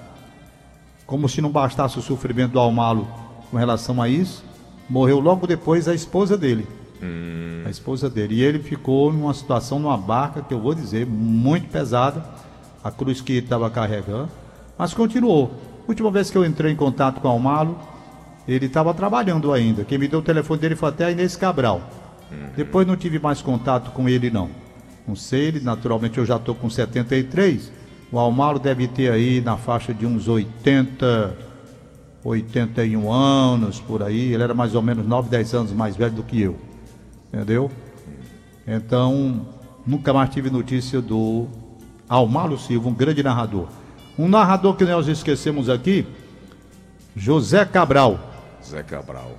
[1.05, 3.07] Como se não bastasse o sofrimento do Almaro
[3.49, 4.43] com relação a isso,
[4.89, 6.67] morreu logo depois a esposa dele.
[7.65, 8.35] A esposa dele.
[8.35, 12.23] E ele ficou numa situação, numa barca, que eu vou dizer, muito pesada,
[12.83, 14.29] a cruz que ele estava carregando,
[14.77, 15.51] mas continuou.
[15.87, 17.77] Última vez que eu entrei em contato com o Almalo,
[18.47, 19.83] ele estava trabalhando ainda.
[19.83, 21.81] Quem me deu o telefone dele foi até a Inês Cabral.
[22.55, 24.49] Depois não tive mais contato com ele, não.
[25.07, 27.71] Não sei, ele, naturalmente eu já estou com 73.
[28.11, 31.35] O Almalo deve ter aí na faixa de uns 80,
[32.23, 34.33] 81 anos, por aí.
[34.33, 36.55] Ele era mais ou menos 9, 10 anos mais velho do que eu.
[37.33, 37.69] Entendeu?
[38.65, 39.45] Então,
[39.85, 41.47] nunca mais tive notícia do
[42.07, 43.67] Almalo Silva, um grande narrador.
[44.17, 46.05] Um narrador que nós esquecemos aqui,
[47.15, 48.19] José Cabral.
[48.63, 49.37] Zé Cabral.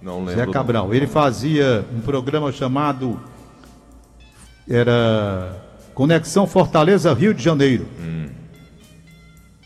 [0.00, 0.34] Não lembro.
[0.34, 0.94] Zé Cabral.
[0.94, 3.20] Ele fazia um programa chamado
[4.68, 5.62] era
[5.94, 7.86] Conexão Fortaleza Rio de Janeiro.
[8.00, 8.28] Hum.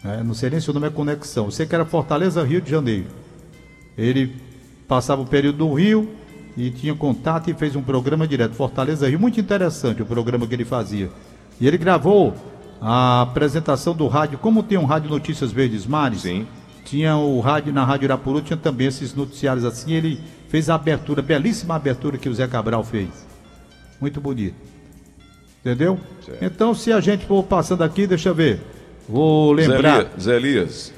[0.04, 1.46] É, não sei nem se o nome é Conexão.
[1.46, 3.06] Eu sei que era Fortaleza Rio de Janeiro.
[3.96, 4.36] Ele
[4.86, 6.08] passava o período no Rio
[6.56, 10.54] e tinha contato e fez um programa direto Fortaleza Rio, muito interessante o programa que
[10.54, 11.10] ele fazia.
[11.60, 12.34] E ele gravou
[12.80, 16.46] a apresentação do rádio, como tem um rádio Notícias Verdes Mares, Sim.
[16.84, 19.92] tinha o rádio na Rádio Irapuru, tinha também esses noticiários assim.
[19.92, 23.26] Ele fez a abertura, belíssima abertura que o Zé Cabral fez.
[24.00, 24.56] Muito bonito.
[25.60, 25.98] Entendeu?
[26.24, 26.44] Certo.
[26.44, 28.60] Então, se a gente for passando aqui, deixa eu ver.
[29.08, 30.02] Vou lembrar.
[30.02, 30.22] Zé Elias.
[30.22, 30.94] Zé Elias,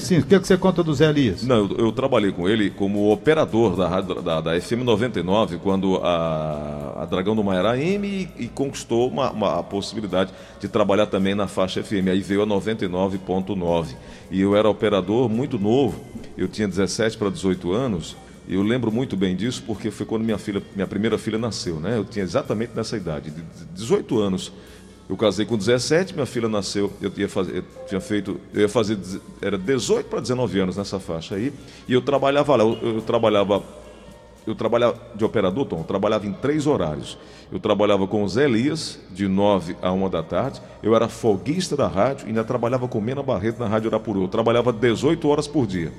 [0.00, 0.18] sim.
[0.18, 1.42] O que, que você conta do Zé Elias?
[1.42, 7.02] Não, eu, eu trabalhei com ele como operador da, da, da FM 99, quando a,
[7.02, 8.06] a Dragão do Maiara M
[8.38, 12.08] e, e conquistou uma, uma- a possibilidade de trabalhar também na faixa FM.
[12.10, 13.94] Aí veio a 99.9.
[14.30, 15.98] E eu era operador muito novo,
[16.36, 18.16] eu tinha 17 para 18 anos.
[18.46, 21.98] Eu lembro muito bem disso porque foi quando minha filha, minha primeira filha nasceu, né?
[21.98, 23.42] Eu tinha exatamente nessa idade, de
[23.74, 24.52] 18 anos.
[25.08, 28.68] Eu casei com 17, minha filha nasceu, eu ia fazer, eu tinha feito, eu ia
[28.68, 28.98] fazer,
[29.40, 31.50] era 18 para 19 anos nessa faixa aí,
[31.88, 33.62] e eu trabalhava lá, eu, eu trabalhava,
[34.46, 37.16] eu trabalhava de operador, Tom, eu trabalhava em três horários.
[37.50, 41.74] Eu trabalhava com o Zé Elias, de 9 a 1 da tarde, eu era folguista
[41.74, 44.22] da rádio e ainda trabalhava com Mena Barreto na Rádio Arapuru.
[44.22, 45.90] Eu trabalhava 18 horas por dia.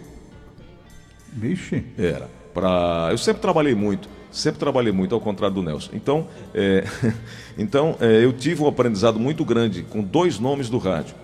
[1.34, 1.84] Vixe.
[1.98, 2.30] Era.
[2.54, 3.08] Pra...
[3.10, 5.92] Eu sempre trabalhei muito, sempre trabalhei muito, ao contrário do Nelson.
[5.94, 6.84] Então, é,
[7.58, 11.16] então é, eu tive um aprendizado muito grande com dois nomes do rádio.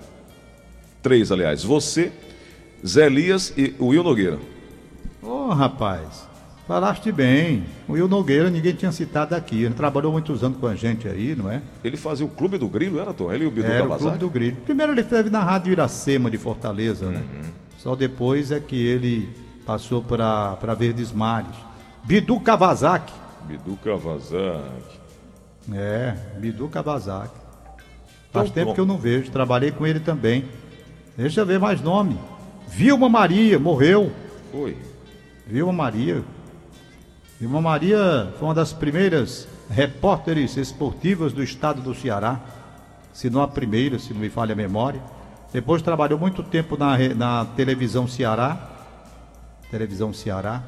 [1.01, 1.63] Três, aliás.
[1.63, 2.11] Você,
[2.85, 4.39] Zé Elias e o Will Nogueira.
[5.21, 6.27] Ô, rapaz.
[6.67, 7.63] Falaste bem.
[7.87, 9.63] O Will Nogueira ninguém tinha citado aqui.
[9.63, 11.61] Ele trabalhou muitos anos com a gente aí, não é?
[11.83, 13.31] Ele fazia o Clube do Grilo, era, Tom?
[13.31, 13.97] Ele e o Bidu Era o?
[13.97, 14.57] Clube do Grilo.
[14.65, 17.23] Primeiro ele esteve na Rádio Iracema de Fortaleza, né?
[17.77, 19.29] Só depois é que ele
[19.63, 21.55] passou para Verdes Mares.
[22.05, 23.13] Bidu Kawasaki.
[23.47, 24.71] Bidu Cavazari.
[25.73, 27.33] É, Bidu Kawasaki.
[28.31, 28.73] Faz Então, tempo bom.
[28.73, 29.31] que eu não vejo.
[29.31, 30.45] Trabalhei com ele também.
[31.17, 32.17] Deixa eu ver mais nome.
[32.67, 34.11] Vilma Maria, morreu.
[34.51, 34.77] Foi.
[35.47, 36.23] Vilma Maria.
[37.39, 42.39] Vilma Maria foi uma das primeiras repórteres esportivas do estado do Ceará.
[43.13, 45.01] Se não a primeira, se não me falha a memória.
[45.53, 48.57] Depois trabalhou muito tempo na, na televisão Ceará.
[49.71, 50.61] Televisão Ceará.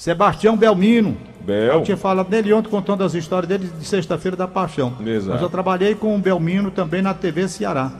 [0.00, 1.14] Sebastião Belmino.
[1.42, 1.74] Bel.
[1.74, 4.94] Eu tinha falado dele ontem contando as histórias dele de sexta-feira da paixão.
[5.04, 5.32] Exato.
[5.34, 7.92] Mas eu trabalhei com o Belmino também na TV Ceará.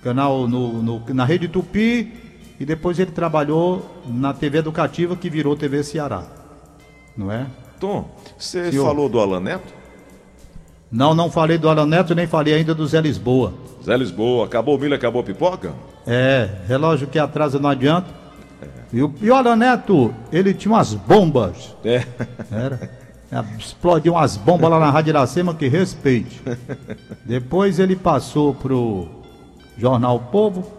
[0.00, 2.12] Canal no, no- na Rede Tupi.
[2.60, 6.22] E depois ele trabalhou na TV Educativa que virou TV Ceará.
[7.16, 7.46] Não é?
[7.80, 9.74] Tom, você falou do Alan Neto?
[10.88, 13.54] Não, não falei do Alan Neto, nem falei ainda do Zé Lisboa.
[13.84, 15.72] Zé Lisboa, acabou o milho, acabou a pipoca?
[16.06, 18.21] É, relógio que atrasa não adianta.
[18.92, 21.74] E o, o Alan Neto, ele tinha umas bombas.
[21.84, 22.04] É.
[22.50, 23.02] Era.
[23.58, 26.42] Explodiu umas bombas lá na Rádio Iracema, que respeite.
[27.24, 29.08] Depois ele passou pro
[29.78, 30.70] Jornal Povo,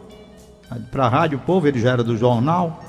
[0.91, 2.79] pra Rádio Povo, ele já era do jornal.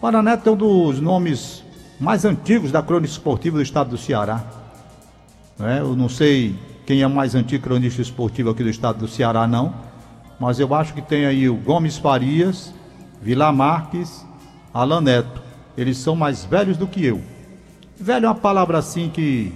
[0.00, 1.62] O Alan Neto é um dos nomes
[2.00, 4.42] mais antigos da crônica esportiva do estado do Ceará.
[5.60, 5.78] É?
[5.78, 9.72] Eu não sei quem é mais antigo cronista esportivo aqui do estado do Ceará, não.
[10.40, 12.74] Mas eu acho que tem aí o Gomes Farias,
[13.20, 14.26] Vila Marques,
[14.72, 15.40] Alan Neto.
[15.76, 17.20] Eles são mais velhos do que eu.
[17.98, 19.52] Velho é uma palavra assim que.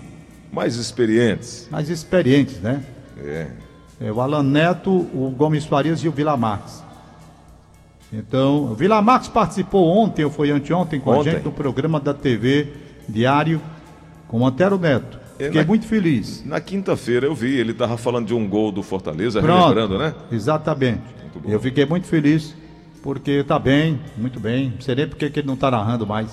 [0.53, 1.69] Mais experientes.
[1.71, 2.83] mais experientes, né?
[3.19, 3.49] É.
[4.01, 6.83] É o Alan Neto, o Gomes Farias e o Vila Marques.
[8.13, 11.31] Então, o Vila Marques participou ontem, ou foi anteontem, com Ontem.
[11.31, 12.69] a gente no programa da TV
[13.09, 13.61] Diário
[14.29, 15.19] com o Antero Neto.
[15.39, 16.43] É, Fiquei na- muito feliz.
[16.47, 19.61] Na quinta-feira eu vi, ele tava falando de um gol do Fortaleza, Pronto.
[19.63, 20.15] relembrando, né?
[20.33, 21.03] Exatamente.
[21.47, 22.55] Eu fiquei muito feliz,
[23.07, 24.71] porque tá bem, muito bem.
[24.75, 26.29] Não sei nem porque que ele não tá narrando mais.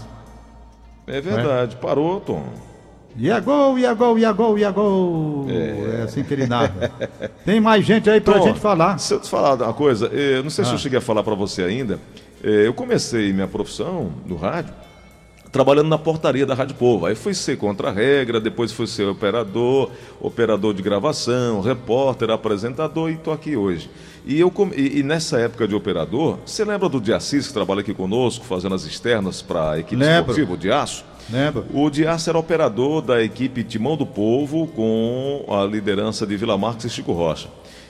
[1.06, 2.44] É verdade, parou, Tom.
[3.16, 5.46] E é gol, e é gol, e é gol, e é gol.
[5.48, 6.74] É, assim que ele narra.
[7.46, 8.98] Tem mais gente aí pra Tom, gente falar.
[8.98, 10.74] Se eu te falar uma coisa, eh, não sei se Ah.
[10.74, 12.00] eu cheguei a falar para você ainda.
[12.44, 14.74] eh, Eu comecei minha profissão no rádio
[15.54, 17.06] trabalhando na portaria da Rádio Povo.
[17.06, 23.32] Aí fui ser contra-regra, depois fui ser operador, operador de gravação, repórter, apresentador e estou
[23.32, 23.88] aqui hoje.
[24.26, 27.94] E, eu, e, e nessa época de operador, você lembra do Diassis que trabalha aqui
[27.94, 30.32] conosco, fazendo as externas para a equipe Lembro.
[30.32, 31.06] esportiva, o Diaço?
[31.30, 31.63] Lembra?
[31.72, 36.86] O Dias era operador da equipe Timão do Povo com a liderança de Vila Marques
[36.86, 37.48] e Chico Rocha.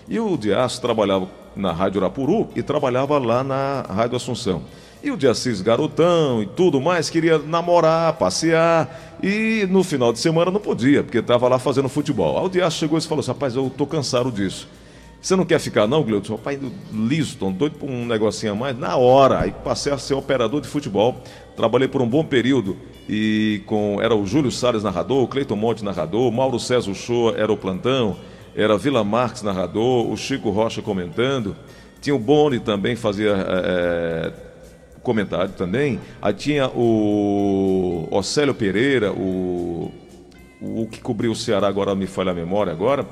[0.10, 4.64] E o Dias trabalhava na Rádio Arapuru e trabalhava lá na Rádio Assunção.
[5.04, 9.18] E o de Assis garotão e tudo mais, queria namorar, passear.
[9.22, 12.40] E no final de semana não podia, porque estava lá fazendo futebol.
[12.40, 14.66] Aí o Dias chegou e falou assim: rapaz, eu tô cansado disso.
[15.22, 16.38] Você não quer ficar, não, Gleuton?
[16.38, 18.78] Pai do Liston, doido por um negocinho a mais?
[18.78, 19.40] Na hora.
[19.42, 21.22] Aí passei a ser operador de futebol.
[21.56, 25.84] Trabalhei por um bom período e com era o Júlio Salles narrador, o Cleiton Monte
[25.84, 28.16] narrador, Mauro César Shoa era o plantão,
[28.56, 31.56] era Vila Marques narrador, o Chico Rocha comentando.
[32.02, 33.34] Tinha o Boni também, fazia.
[33.48, 34.53] É,
[35.04, 36.00] comentário também.
[36.22, 39.92] Aí tinha o Océlio Pereira, o,
[40.62, 43.06] o que cobriu o Ceará, agora me falha a memória agora.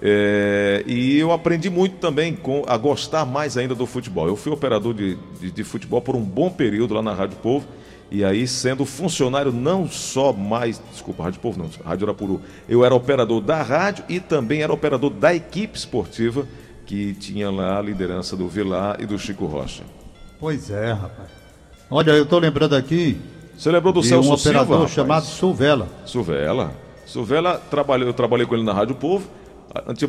[0.00, 4.28] É, e eu aprendi muito também com, a gostar mais ainda do futebol.
[4.28, 7.66] Eu fui operador de, de, de, futebol por um bom período lá na Rádio Povo.
[8.10, 10.80] E aí, sendo funcionário não só mais.
[10.90, 12.40] Desculpa, Rádio Povo não, Rádio Arapuru.
[12.68, 16.46] Eu era operador da rádio e também era operador da equipe esportiva
[16.86, 19.82] que tinha lá a liderança do Vilar e do Chico Rocha.
[20.40, 21.37] Pois é, rapaz.
[21.90, 23.18] Olha, eu estou lembrando aqui.
[23.56, 25.88] Você lembrou do Celso um operador Silva, chamado Suvela.
[26.04, 26.72] Suvela.
[27.06, 29.26] Suvela, trabalhei, eu trabalhei com ele na Rádio Povo.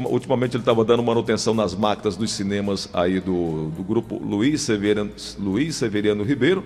[0.09, 5.11] Ultimamente ele estava dando manutenção nas máquinas dos cinemas aí do, do grupo Luiz Severiano,
[5.39, 6.63] Luiz Severiano Ribeiro.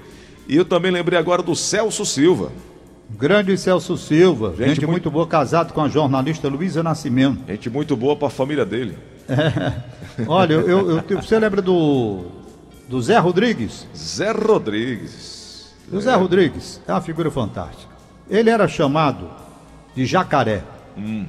[0.47, 2.51] E eu também lembrei agora do Celso Silva.
[3.09, 4.91] Grande Celso Silva, gente, gente muito...
[4.91, 5.11] muito...
[5.11, 7.39] boa, casado com a jornalista Luísa Nascimento.
[7.47, 8.97] Gente muito boa para a família dele.
[9.29, 10.25] É.
[10.27, 12.42] Olha, eu, eu, você lembra do
[12.93, 13.87] do Zé Rodrigues?
[13.97, 15.73] Zé Rodrigues.
[15.91, 17.91] O Zé Rodrigues é uma figura fantástica.
[18.29, 19.31] Ele era chamado
[19.95, 20.61] de Jacaré.
[20.95, 21.25] Hum.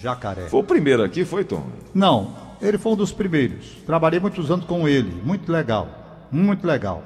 [0.00, 0.42] Jacaré.
[0.42, 1.66] Foi o primeiro aqui, foi, Tom?
[1.92, 3.78] Não, ele foi um dos primeiros.
[3.84, 5.12] Trabalhei muitos anos com ele.
[5.24, 5.88] Muito legal.
[6.30, 7.02] Muito legal.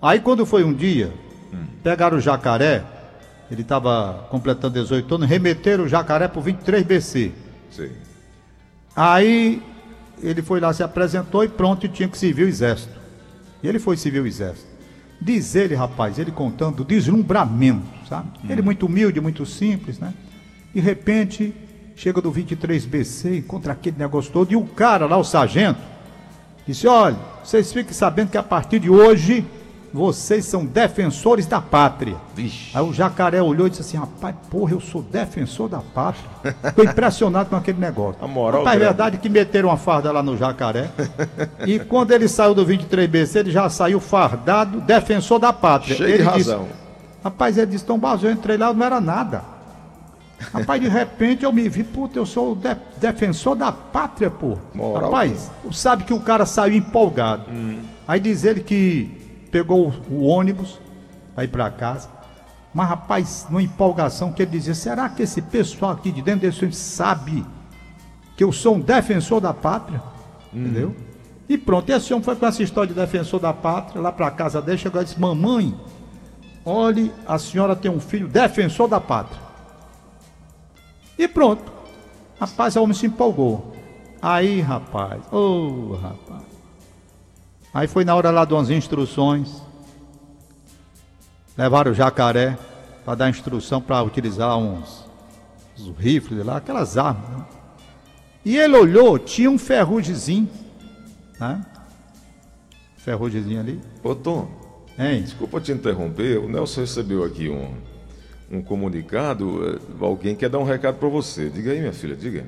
[0.00, 1.12] Aí quando foi um dia,
[1.52, 1.64] hum.
[1.82, 2.84] pegaram o jacaré,
[3.50, 7.32] ele estava completando 18 anos, remeteram o jacaré por 23 BC.
[7.68, 7.90] Sim.
[8.94, 9.60] Aí
[10.22, 12.99] ele foi lá, se apresentou e pronto, tinha que servir o exército.
[13.62, 14.68] E ele foi civil exército.
[15.20, 18.30] Diz ele, rapaz, ele contando deslumbramento, sabe?
[18.42, 18.46] Hum.
[18.48, 20.14] Ele muito humilde, muito simples, né?
[20.74, 21.52] De repente,
[21.94, 25.80] chega do 23BC, encontra aquele negócio todo, e o cara lá, o sargento,
[26.66, 29.44] disse: Olha, vocês fiquem sabendo que a partir de hoje
[29.92, 32.16] vocês são defensores da pátria.
[32.34, 32.76] Vixe.
[32.76, 36.30] Aí o jacaré olhou e disse assim: rapaz, porra, eu sou defensor da pátria.
[36.64, 38.22] Ficou impressionado com aquele negócio.
[38.22, 38.62] A moral.
[38.62, 40.90] Rapaz, é verdade que meteram uma farda lá no jacaré.
[41.66, 45.96] e quando ele saiu do 23BC, ele já saiu fardado, defensor da pátria.
[45.96, 46.62] Cheio ele de razão.
[46.62, 46.74] Disse,
[47.24, 49.42] rapaz, ele disse: Tom Barros, eu entrei lá, não era nada.
[50.54, 54.56] Rapaz, de repente eu me vi, puta, eu sou o de defensor da pátria, pô.
[54.72, 55.72] Moral, Rapaz, pô.
[55.72, 57.50] sabe que o cara saiu empolgado.
[57.50, 57.80] Hum.
[58.08, 59.19] Aí diz ele que
[59.50, 60.78] pegou o ônibus
[61.34, 62.08] para ir para casa.
[62.72, 66.72] Mas, rapaz, numa empolgação que ele dizia: será que esse pessoal aqui de dentro desse
[66.72, 67.44] sabe
[68.36, 70.02] que eu sou um defensor da pátria?
[70.52, 70.60] Uhum.
[70.60, 70.96] Entendeu?
[71.48, 74.30] E pronto, e esse homem foi com essa história de defensor da pátria lá para
[74.30, 75.74] casa dele, chegou e disse: Mamãe,
[76.64, 79.40] olhe, a senhora tem um filho defensor da pátria.
[81.18, 81.70] E pronto.
[82.40, 83.74] Rapaz, o homem se empolgou.
[84.22, 86.49] Aí, rapaz, ô oh, rapaz.
[87.72, 89.62] Aí foi na hora lá de umas instruções.
[91.56, 92.58] Levaram o jacaré
[93.04, 95.04] para dar instrução para utilizar uns,
[95.78, 97.28] uns rifles lá, aquelas armas.
[97.30, 97.44] Né?
[98.44, 100.48] E ele olhou, tinha um ferrugezinho,
[101.38, 101.64] né?
[102.96, 103.80] Ferrugezinho ali.
[104.02, 104.48] Ô Tom,
[104.98, 105.22] hein?
[105.22, 107.74] desculpa te interromper, o Nelson recebeu aqui um,
[108.50, 111.50] um comunicado, eh, alguém quer dar um recado para você.
[111.50, 112.46] Diga aí, minha filha, diga.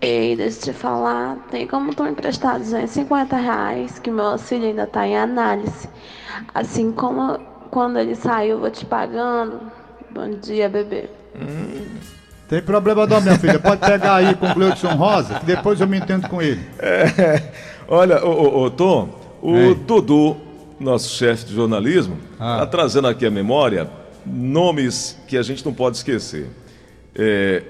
[0.00, 4.86] Ei, deixa eu te falar, tem como tu emprestar 250 reais, que meu auxílio ainda
[4.86, 5.88] tá em análise.
[6.54, 7.38] Assim como
[7.70, 9.60] quando ele saiu, eu vou te pagando.
[10.10, 11.08] Bom dia, bebê.
[11.34, 11.86] Hum.
[12.48, 13.58] Tem problema não, minha filha.
[13.58, 16.60] Pode pegar aí com o Gleudson Rosa, que depois eu me entendo com ele.
[16.78, 17.42] É,
[17.88, 19.08] olha, ô, ô, Tom,
[19.42, 19.74] o Ei.
[19.74, 20.36] Dudu,
[20.78, 22.66] nosso chefe de jornalismo, está ah.
[22.66, 23.90] trazendo aqui a memória
[24.24, 26.48] nomes que a gente não pode esquecer.
[27.14, 27.62] É,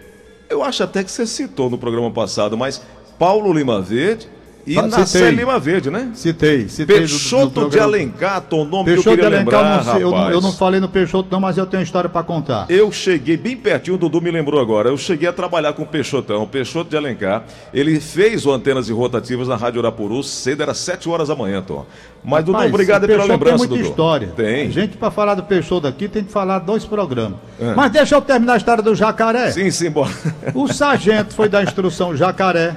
[0.49, 2.83] eu acho até que você citou no programa passado, mas
[3.19, 4.29] Paulo Lima Verde
[4.67, 6.11] e ah, Nascer Lima Verde, né?
[6.13, 6.99] Citei, citei.
[6.99, 10.01] Peixoto do, do de Alencar, tom nome Peixoto que eu queria de Alencar, lembrar, não
[10.01, 12.67] eu, eu, não falei no Peixoto não, mas eu tenho uma história para contar.
[12.69, 15.87] Eu cheguei bem pertinho, o Dudu me lembrou agora, eu cheguei a trabalhar com o
[15.87, 17.45] Peixotão, o Peixoto de Alencar.
[17.73, 21.63] Ele fez o Antenas e Rotativas na Rádio Urapuru, cedo, era 7 horas da manhã,
[21.63, 21.87] Tom.
[22.25, 23.89] Mas, Dudu, obrigado pela lembrança, tem muita Dudu.
[23.89, 24.29] história.
[24.37, 24.67] Tem.
[24.67, 27.39] A gente, para falar do Peixoto aqui, tem que falar dois programas.
[27.61, 27.73] É.
[27.73, 29.53] Mas deixa eu terminar a história do jacaré.
[29.53, 30.11] Sim, sim, bora.
[30.53, 32.75] O sargento foi dar instrução jacaré,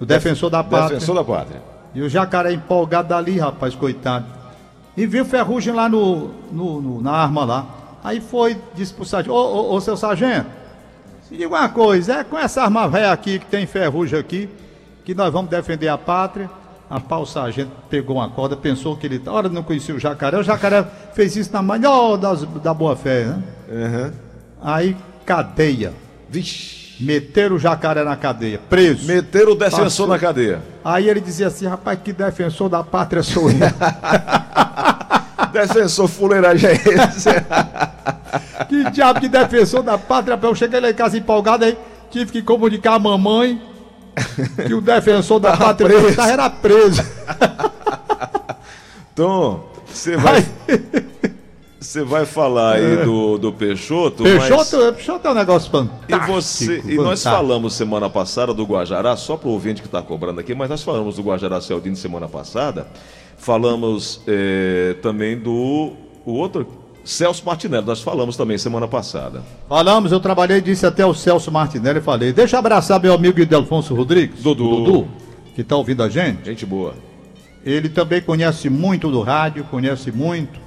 [0.00, 0.98] o defensor da pátria.
[0.98, 1.62] Defensor da pátria.
[1.94, 4.26] E o jacaré empolgado ali, rapaz, coitado.
[4.96, 7.66] E viu ferrugem lá no, no, no, na arma lá.
[8.04, 10.46] Aí foi, disse pro sargento, ô, ô, ô seu sargento,
[11.30, 14.48] me diga uma coisa, é com essa arma velha aqui que tem ferrugem aqui,
[15.04, 16.48] que nós vamos defender a pátria.
[16.88, 19.20] Rapaz, o sargento pegou uma corda, pensou que ele.
[19.26, 20.38] Ora, não conhecia o jacaré.
[20.38, 20.84] O jacaré
[21.14, 23.42] fez isso na manhã das, da boa fé, né?
[23.68, 24.12] Uhum.
[24.62, 25.92] Aí, cadeia.
[26.28, 26.85] Vixe.
[26.98, 29.06] Meteram o jacaré na cadeia, preso.
[29.06, 30.06] Meteram o defensor Passou.
[30.06, 30.62] na cadeia.
[30.84, 33.56] Aí ele dizia assim: rapaz, que defensor da pátria sou eu.
[35.52, 37.28] Defensor fuleiragem é esse?
[38.68, 40.38] que diabo de defensor da pátria?
[40.40, 41.78] Eu cheguei lá em casa empolgado aí,
[42.10, 43.60] tive que comunicar à mamãe
[44.66, 46.20] que o defensor da pátria preso.
[46.20, 47.02] era preso.
[49.14, 50.44] Tom, você vai,
[51.86, 54.48] você vai falar aí do, do Peixoto, mas...
[54.48, 56.26] Peixoto, Peixoto é um negócio E, fantástico.
[56.32, 57.30] você, e nós fantástico.
[57.30, 60.82] falamos semana passada do Guajará, só para o ouvinte que está cobrando aqui, mas nós
[60.82, 62.88] falamos do Guajará Celdino semana passada.
[63.38, 65.92] Falamos eh, também do
[66.24, 66.66] o outro,
[67.04, 69.42] Celso Martinelli, nós falamos também semana passada.
[69.68, 73.94] Falamos, eu trabalhei, disse até o Celso Martinelli, falei, deixa eu abraçar meu amigo Idelfonso
[73.94, 74.68] Rodrigues, Dudu.
[74.68, 75.08] Dudu,
[75.54, 76.44] que está ouvindo a gente.
[76.46, 76.94] Gente boa.
[77.64, 80.58] Ele também conhece muito do rádio, conhece muito,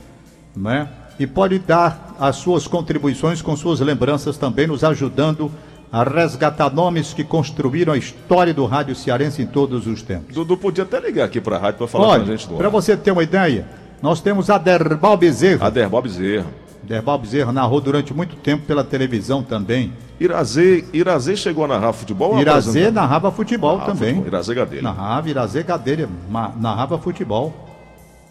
[0.56, 0.88] né?
[1.20, 5.52] E pode dar as suas contribuições com suas lembranças também, nos ajudando
[5.92, 10.34] a resgatar nomes que construíram a história do rádio cearense em todos os tempos.
[10.36, 12.56] Dudu podia até ligar aqui para a rádio para falar com a Olha, gente do
[12.56, 12.72] para ar.
[12.72, 13.68] você ter uma ideia,
[14.02, 15.68] nós temos a Derbal Bezerra.
[15.68, 16.46] Aderbal Bezerra.
[16.84, 19.92] Derbal Bezerra narrou durante muito tempo pela televisão também.
[20.20, 22.40] Irazê, Irazê chegou a narrar futebol?
[22.40, 24.10] Irazê narrava futebol Ah, também.
[24.16, 24.28] futebol.
[24.28, 24.82] Irazê Gadelha.
[24.84, 27.54] Narrava, Irazê Gadelha, ma- narrava futebol.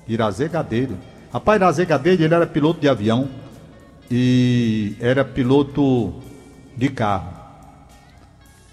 [0.07, 0.97] Irazê Gadelha.
[1.33, 3.29] Rapaz, Irazê Gadelha, ele era piloto de avião
[4.11, 6.15] e era piloto
[6.77, 7.37] de carro.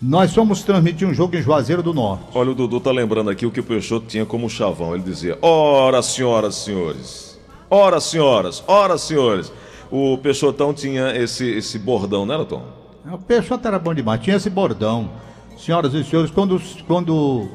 [0.01, 2.25] Nós fomos transmitir um jogo em Juazeiro do Norte.
[2.33, 4.93] Olha, o Dudu tá lembrando aqui o que o Peixoto tinha como chavão.
[4.93, 7.39] Ele dizia: Ora, senhoras e senhores.
[7.69, 8.63] Ora, senhoras.
[8.67, 9.51] Ora, senhores.
[9.91, 12.63] O Peixotão tinha esse, esse bordão, né, Tom?
[13.11, 15.09] O Peixoto era bom demais, tinha esse bordão.
[15.57, 17.47] Senhoras e senhores, quando, quando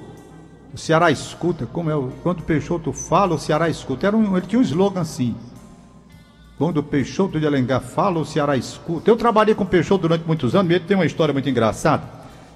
[0.72, 4.06] o Ceará escuta, como é, o- quando o Peixoto fala, o Ceará escuta.
[4.06, 5.34] Era um, ele tinha um slogan assim.
[6.56, 9.10] Quando o Peixoto de Alencar fala, o Ceará escuta.
[9.10, 12.02] Eu trabalhei com o Peixoto durante muitos anos, e ele tem uma história muito engraçada.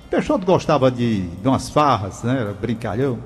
[0.06, 2.38] O Peixoto gostava de, de umas farras, né?
[2.40, 3.18] Era brincalhão.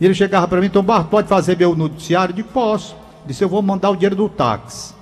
[0.00, 2.32] E ele chegava para mim, Tom Barros, pode fazer meu noticiário?
[2.32, 2.94] Eu disse, posso.
[2.94, 4.92] Ele disse, eu vou mandar o dinheiro do táxi.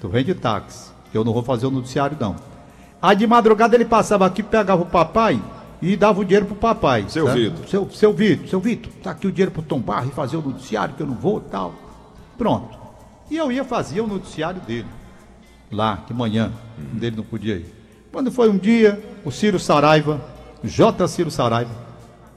[0.00, 0.90] Tu vem de táxi.
[1.14, 2.34] Eu não vou fazer o noticiário, não.
[3.00, 5.40] Aí de madrugada ele passava aqui, pegava o papai
[5.82, 7.04] e dava o dinheiro pro papai.
[7.08, 7.34] Seu tá?
[7.34, 7.68] Vitor.
[7.68, 10.42] Seu, seu Vitor, seu Vitor, tá aqui o dinheiro pro Tom Barro e fazer o
[10.42, 11.74] noticiário que eu não vou tal.
[12.38, 12.78] Pronto.
[13.28, 14.86] E eu ia fazer o noticiário dele.
[15.70, 16.52] Lá, de manhã.
[16.92, 17.66] Dele não podia ir.
[18.12, 20.20] Quando foi um dia, o Ciro Saraiva,
[20.62, 21.08] J.
[21.08, 21.70] Ciro Saraiva,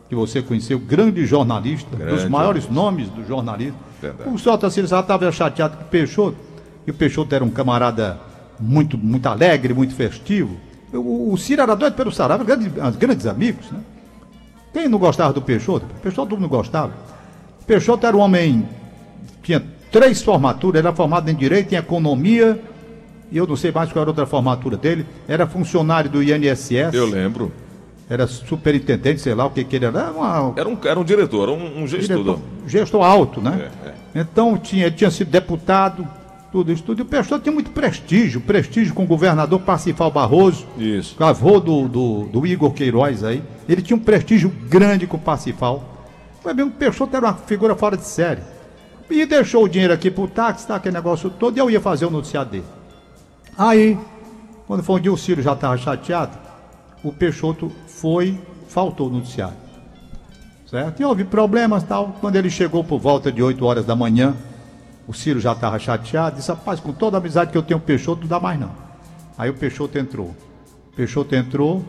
[0.10, 3.78] que você conheceu, grande jornalista, Grande dos maiores nomes do jornalismo.
[4.02, 4.30] Verdade.
[4.30, 4.70] O J.
[4.72, 6.38] Ciro Saraiva estava chateado com o Peixoto,
[6.88, 8.20] e o Peixoto era um camarada
[8.60, 10.58] muito, muito alegre, muito festivo.
[10.98, 13.80] O, o Ciro era doido pelo Saraiva, grandes, grandes amigos, né?
[14.74, 15.86] Quem não gostava do Peixoto?
[16.02, 16.92] Peixoto todo mundo gostava.
[17.66, 18.68] Peixoto era um homem,
[19.42, 22.62] tinha três formaturas, era formado em Direito, em Economia,
[23.32, 27.06] e eu não sei mais qual era outra formatura dele, era funcionário do INSS, Eu
[27.08, 27.52] lembro.
[28.10, 31.04] era superintendente, sei lá o que que ele era, era uma, Era um, era um
[31.04, 32.18] diretor, era um, um gestor.
[32.18, 33.70] diretor, gestor alto, né?
[34.14, 36.06] É, Então tinha, tinha sido deputado,
[36.56, 37.00] tudo isso, tudo.
[37.00, 41.22] E o Peixoto tinha muito prestígio, prestígio com o governador Parsifal Barroso, Isso.
[41.22, 43.44] avô do, do, do Igor Queiroz aí.
[43.68, 45.84] Ele tinha um prestígio grande com o Parsifal.
[46.42, 48.42] Foi mesmo que o Peixoto era uma figura fora de série.
[49.10, 52.06] E deixou o dinheiro aqui pro táxi, tá, aquele negócio todo, e eu ia fazer
[52.06, 52.66] o noticiário dele.
[53.58, 54.00] Aí,
[54.66, 56.38] quando foi um dia o Ciro já estava chateado,
[57.04, 58.40] o Peixoto foi,
[58.70, 59.58] faltou o noticiário.
[60.68, 61.02] Certo?
[61.02, 62.16] E houve problemas e tal.
[62.22, 64.34] Quando ele chegou por volta de 8 horas da manhã,
[65.08, 67.84] o Ciro já estava chateado, disse, rapaz, com toda a amizade que eu tenho com
[67.84, 68.72] o Peixoto, não dá mais não.
[69.38, 70.36] Aí o Peixoto entrou.
[70.92, 71.84] O Peixoto entrou,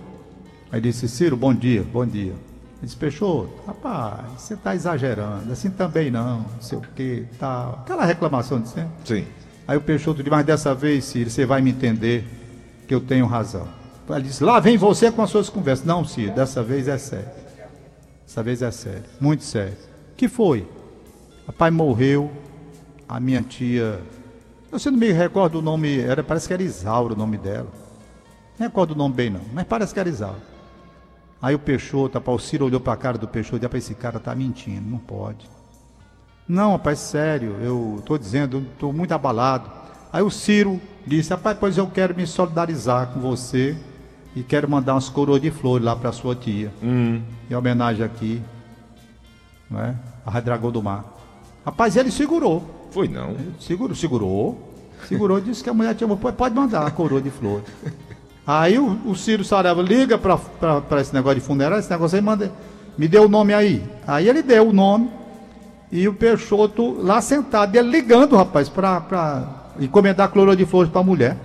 [0.71, 2.33] aí disse, Ciro, bom dia, bom dia.
[2.33, 7.81] Ele disse, Peixoto, rapaz, você está exagerando, assim também não, não sei o que, tal.
[7.83, 8.93] Aquela reclamação de sempre.
[9.05, 9.25] Sim.
[9.67, 12.25] Aí o Peixoto disse, mas dessa vez, Ciro, você vai me entender
[12.87, 13.67] que eu tenho razão.
[14.09, 15.85] Ele disse, lá vem você com as suas conversas.
[15.85, 17.29] Não, Ciro, dessa vez é sério.
[18.27, 19.77] Dessa vez é sério, muito sério.
[20.17, 20.69] que foi?
[21.47, 22.31] Papai morreu,
[23.09, 24.03] a minha tia.
[24.71, 27.69] Você não me recordo o nome, era, parece que era Isaura o nome dela.
[28.59, 30.57] Não recordo o nome bem não, mas parece que era Isaura.
[31.41, 33.95] Aí o Peixoto, o Ciro olhou para a cara do Peixoto e disse, rapaz, esse
[33.95, 35.49] cara tá mentindo, não pode.
[36.49, 39.71] Não, rapaz, sério, eu estou dizendo, estou muito abalado.
[40.13, 43.77] Aí o Ciro disse, rapaz, pois eu quero me solidarizar com você
[44.35, 46.73] e quero mandar umas coroas de flores lá para sua tia.
[46.83, 47.23] Hum.
[47.51, 48.43] Em homenagem aqui,
[49.71, 49.95] não é?
[50.25, 51.05] A Dragão do Mar.
[51.65, 52.76] Rapaz, ele segurou.
[52.97, 53.37] Foi não.
[53.61, 54.59] Segurou, segurou.
[55.07, 56.09] Segurou, disse que a mulher tinha.
[56.17, 57.67] "Pô, Pode mandar a coroa de flores.
[58.47, 60.41] Aí o, o Ciro Saraiva liga para
[60.99, 62.51] esse negócio de funerário, esse negócio aí manda.
[62.97, 63.85] Me deu o nome aí.
[64.07, 65.11] Aí ele deu o nome
[65.93, 71.37] e o Peixoto lá sentado, ele ligando, rapaz, pra encomendar cloro de flores pra mulher.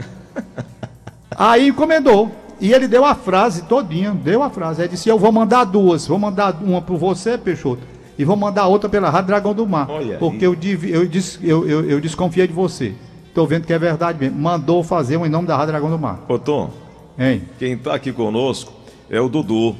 [1.31, 2.31] Aí encomendou.
[2.61, 4.83] E ele deu a frase todinha, deu a frase.
[4.83, 6.07] Ele disse: Eu vou mandar duas.
[6.07, 7.81] Vou mandar uma para você, Peixoto,
[8.17, 9.89] e vou mandar outra pela Rádio Dragão do Mar.
[9.89, 11.09] Olha porque eu, eu,
[11.43, 12.93] eu, eu, eu desconfiei de você.
[13.33, 14.37] Tô vendo que é verdade mesmo.
[14.39, 16.19] Mandou fazer um em nome da Rádio Dragão do Mar.
[16.27, 16.69] Ô Tom,
[17.17, 17.43] Hein?
[17.59, 18.71] quem tá aqui conosco
[19.09, 19.75] é o Dudu.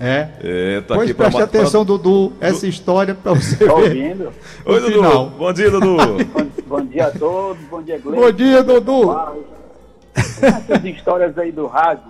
[0.00, 0.28] É.
[0.40, 3.70] É, tá pois aqui pra preste ma- atenção, Dudu, essa história pra você Tá ver.
[3.72, 4.32] ouvindo?
[4.64, 4.92] Oi, Dudu.
[4.92, 5.26] final.
[5.30, 5.96] Bom dia, Dudu.
[6.32, 8.20] Bom, bom dia a todos, bom dia, Gleice.
[8.24, 9.16] Bom dia, Dudu.
[10.14, 12.04] Essas histórias aí do rádio,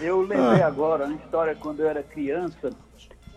[0.00, 0.66] eu lembrei Ah.
[0.66, 2.70] agora, uma história quando eu era criança,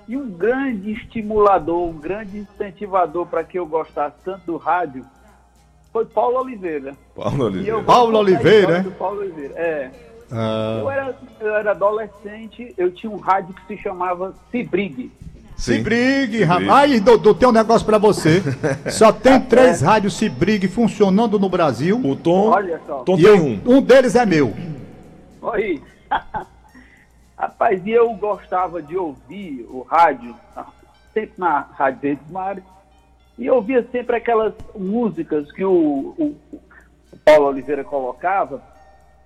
[0.07, 5.05] e um grande estimulador, um grande incentivador para que eu gostasse tanto do rádio
[5.91, 6.93] foi Paulo Oliveira.
[7.15, 7.83] Paulo eu Oliveira.
[7.83, 8.81] Paulo Oliveira, é?
[8.81, 9.91] do Paulo Oliveira, é.
[10.31, 15.09] Ah, Eu era, eu era adolescente, eu tinha um rádio que se chamava Cibrig.
[15.55, 15.81] se Sim.
[15.83, 16.65] brigue, Se rapaz.
[16.67, 16.93] brigue.
[16.93, 18.43] Aí, Dudu, tem um negócio pra você.
[18.91, 21.99] Só tem três rádios se brigue funcionando no Brasil.
[22.03, 22.97] O Tom, Olha só.
[23.03, 23.77] Tom E tem um.
[23.77, 24.53] um deles é meu.
[25.41, 25.81] Oi.
[27.37, 30.35] Rapaz, e eu gostava de ouvir o rádio,
[31.13, 32.63] sempre na Rádio Verdes Mares,
[33.37, 36.35] e ouvia sempre aquelas músicas que o, o-
[37.13, 38.61] o Paulo Oliveira colocava,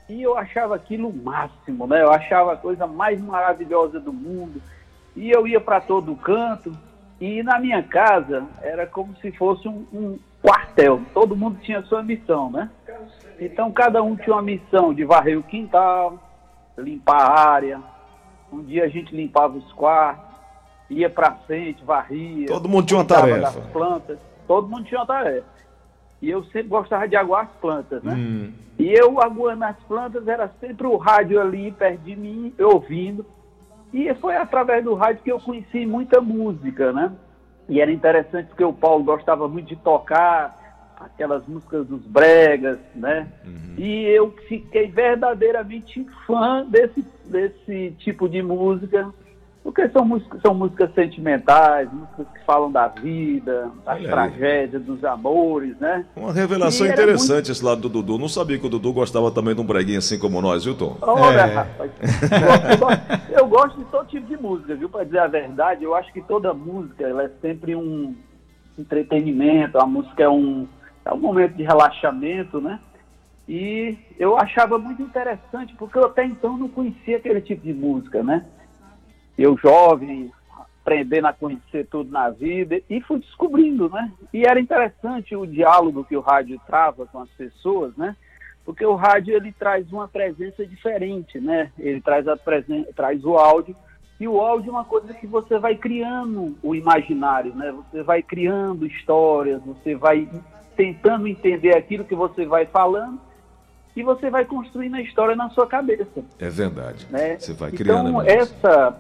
[0.10, 2.02] e eu achava aquilo o máximo, né?
[2.02, 4.62] Eu achava a coisa mais maravilhosa do mundo.
[5.16, 6.76] E eu ia para todo canto,
[7.20, 12.04] e na minha casa era como se fosse um, um quartel, todo mundo tinha sua
[12.04, 12.70] missão, né?
[13.40, 16.20] Então cada um tinha uma missão de varrer o quintal,
[16.78, 17.80] limpar a área.
[18.52, 20.36] Um dia a gente limpava os quartos,
[20.90, 22.48] ia para frente, varria.
[22.48, 23.40] Todo mundo tinha uma tarefa.
[23.40, 24.20] das plantas.
[24.48, 25.48] Todo mundo tinha uma tarefa.
[26.22, 28.14] E eu sempre gostava de aguar as plantas, né?
[28.14, 28.54] Hum.
[28.78, 33.26] E eu aguando as plantas, era sempre o rádio ali perto de mim, eu ouvindo.
[33.94, 37.12] E foi através do rádio que eu conheci muita música, né?
[37.68, 40.61] E era interessante porque o Paulo gostava muito de tocar
[41.06, 43.28] aquelas músicas dos bregas, né?
[43.78, 49.12] E eu fiquei verdadeiramente fã desse, desse tipo de música,
[49.64, 54.04] porque são músicas, são músicas sentimentais, músicas que falam da vida, Olha aí.
[54.08, 56.06] tragédias, dos amores, né?
[56.16, 58.18] Uma revelação E interessante esse lado do Dudu.
[58.18, 60.98] Não sabia que o Dudu gostava também de um breguinho assim como nós, viu, Tom?
[61.02, 61.46] Olha, É.
[61.54, 61.92] rapaz,
[62.72, 64.90] eu gosto, eu gosto de todo tipo de música, viu?
[64.90, 68.16] Para dizer a verdade, eu acho que toda música ela é sempre um
[68.80, 70.68] entretenimento, a música é um,
[71.06, 72.80] é um momento de relaxamento, né?
[73.48, 78.24] E eu achava muito interessante, porque eu até então não conhecia aquele tipo de música,
[78.24, 78.46] né?
[79.38, 80.32] Eu jovem,
[80.82, 84.12] aprendendo a conhecer tudo na vida, e fui descobrindo, né?
[84.34, 88.16] E era interessante o diálogo que o rádio trava com as pessoas, né?
[88.66, 91.72] porque o rádio ele traz uma presença diferente, né?
[91.78, 93.76] Ele traz a presen traz o áudio
[94.20, 97.72] e o áudio é uma coisa que você vai criando o imaginário, né?
[97.72, 100.30] Você vai criando histórias, você vai
[100.82, 103.20] tentando entender aquilo que você vai falando
[103.96, 107.06] e você vai construindo a história na sua cabeça É verdade.
[107.12, 107.38] né?
[107.38, 108.10] Você vai criando.
[108.10, 108.32] então, a memória.
[108.32, 108.96] essa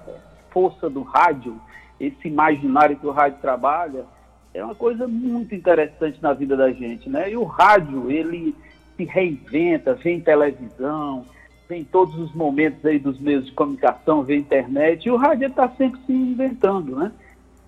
[0.51, 1.59] força do rádio,
[1.99, 4.05] esse imaginário que o rádio trabalha,
[4.53, 7.31] é uma coisa muito interessante na vida da gente, né?
[7.31, 8.53] E o rádio, ele
[8.95, 11.25] se reinventa, vem televisão,
[11.67, 15.67] vem todos os momentos aí dos meios de comunicação, vem internet, e o rádio está
[15.69, 17.11] sempre se inventando, né?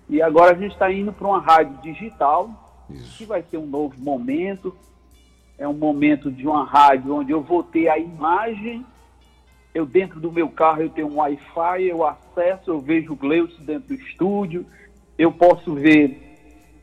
[0.08, 3.18] E agora a gente está indo para uma rádio digital, Isso.
[3.18, 4.74] que vai ser um novo momento.
[5.56, 8.84] É um momento de uma rádio onde eu vou ter a imagem.
[9.74, 13.56] Eu dentro do meu carro eu tenho um Wi-Fi, eu acesso, eu vejo o Gleus
[13.58, 14.64] dentro do estúdio,
[15.18, 16.24] eu posso ver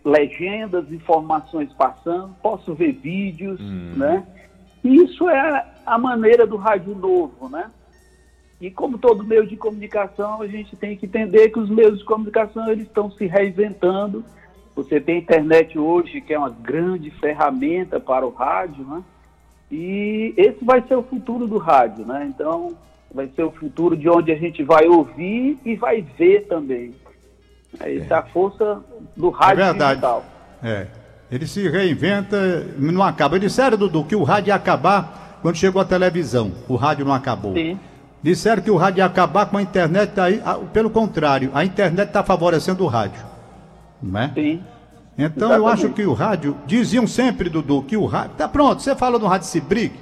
[0.04, 3.60] legendas, informações passando, posso ver vídeos,
[3.96, 4.26] né?
[4.84, 7.70] E isso é a maneira do rádio novo, né?
[8.60, 12.06] E como todo meio de comunicação, a gente tem que entender que os meios de
[12.06, 14.24] comunicação eles estão se reinventando.
[14.76, 19.04] Você tem internet hoje, que é uma grande ferramenta para o rádio, né?
[19.72, 22.28] E esse vai ser o futuro do rádio, né?
[22.34, 22.76] Então,
[23.14, 26.94] vai ser o futuro de onde a gente vai ouvir e vai ver também.
[27.80, 28.82] Essa é a força
[29.16, 29.90] do rádio verdade.
[29.92, 30.26] digital.
[30.64, 30.88] É.
[31.32, 32.38] Ele se reinventa,
[32.78, 33.40] não acaba.
[33.40, 36.52] Disseram, Dudu, que o rádio ia acabar quando chegou a televisão.
[36.68, 37.54] O rádio não acabou.
[37.54, 37.80] Sim.
[38.22, 40.42] Disseram que o rádio ia acabar com a internet, aí,
[40.74, 43.31] pelo contrário, a internet está favorecendo o rádio.
[44.02, 44.32] Não é?
[44.34, 44.62] Sim.
[45.18, 48.32] Então eu acho que o rádio, diziam sempre, Dudu, que o rádio.
[48.38, 49.94] Tá pronto, você fala no rádio Cibric.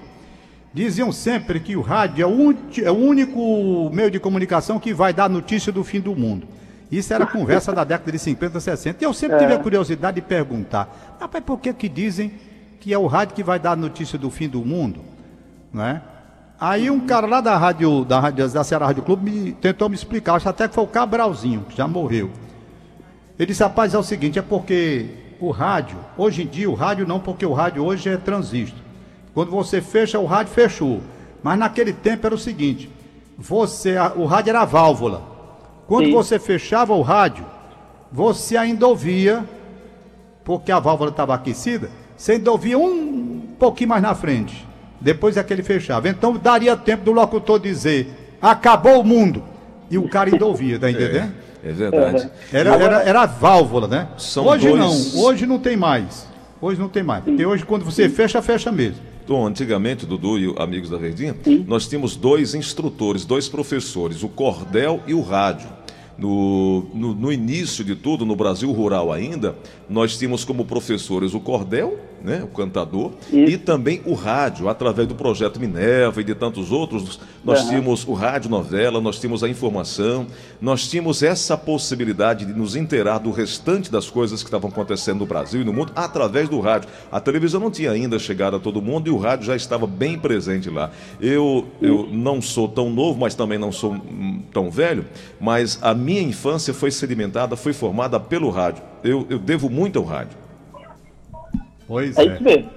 [0.74, 4.94] Diziam sempre que o rádio é o, ulti- é o único meio de comunicação que
[4.94, 6.48] vai dar notícia do fim do mundo.
[6.92, 9.04] Isso era conversa da década de 50, 60.
[9.04, 12.32] E eu sempre tive a curiosidade de perguntar: rapaz, por que, que dizem
[12.80, 15.02] que é o rádio que vai dar notícia do fim do mundo?
[15.74, 16.02] Não é?
[16.60, 19.96] Aí um cara lá da rádio, da, rádio, da Ceará Rádio Clube me, tentou me
[19.96, 22.30] explicar, acho até que foi o Cabralzinho, que já morreu.
[23.40, 25.06] Ele disse, rapaz, é o seguinte, é porque
[25.40, 28.78] o rádio, hoje em dia o rádio não, porque o rádio hoje é transistor.
[29.34, 31.00] Quando você fecha, o rádio fechou.
[31.42, 32.90] Mas naquele tempo era o seguinte,
[33.38, 35.24] você, o rádio era a válvula.
[35.88, 36.12] Quando Sim.
[36.12, 37.46] você fechava o rádio,
[38.12, 39.46] você ainda ouvia,
[40.44, 44.68] porque a válvula estava aquecida, você ainda ouvia um pouquinho mais na frente.
[45.00, 46.10] Depois é que ele fechava.
[46.10, 49.42] Então daria tempo do locutor dizer: acabou o mundo.
[49.90, 51.32] E o cara ainda ouvia, tá entendendo?
[51.32, 52.30] É, é verdade.
[52.52, 54.08] Era, era, era a válvula, né?
[54.18, 54.80] São hoje dois...
[54.80, 56.28] não, hoje não tem mais.
[56.62, 57.24] Hoje não tem mais.
[57.24, 59.10] Porque hoje, quando você fecha, fecha mesmo.
[59.24, 61.64] Então, antigamente, Dudu e amigos da Verdinha, Sim.
[61.68, 65.70] nós tínhamos dois instrutores, dois professores, o cordel e o rádio.
[66.18, 69.56] No, no, no, início de tudo, no Brasil rural ainda,
[69.88, 73.52] nós tínhamos como professores o cordel, né, o cantador, Isso.
[73.52, 77.20] e também o rádio, através do projeto Minerva e de tantos outros.
[77.44, 77.70] Nós uhum.
[77.70, 80.28] tínhamos o rádio novela, nós tínhamos a informação,
[80.62, 85.26] nós tínhamos essa possibilidade de nos inteirar do restante das coisas que estavam acontecendo no
[85.26, 86.90] Brasil e no mundo através do rádio.
[87.12, 90.20] A televisão não tinha ainda chegado a todo mundo e o rádio já estava bem
[90.20, 90.92] presente lá.
[91.20, 95.06] Eu, eu não sou tão novo, mas também não sou hum, tão velho,
[95.40, 98.84] mas a minha minha infância foi sedimentada, foi formada pelo rádio.
[99.04, 100.38] Eu, eu devo muito ao rádio.
[101.90, 102.22] Pois é.
[102.22, 102.70] É isso mesmo.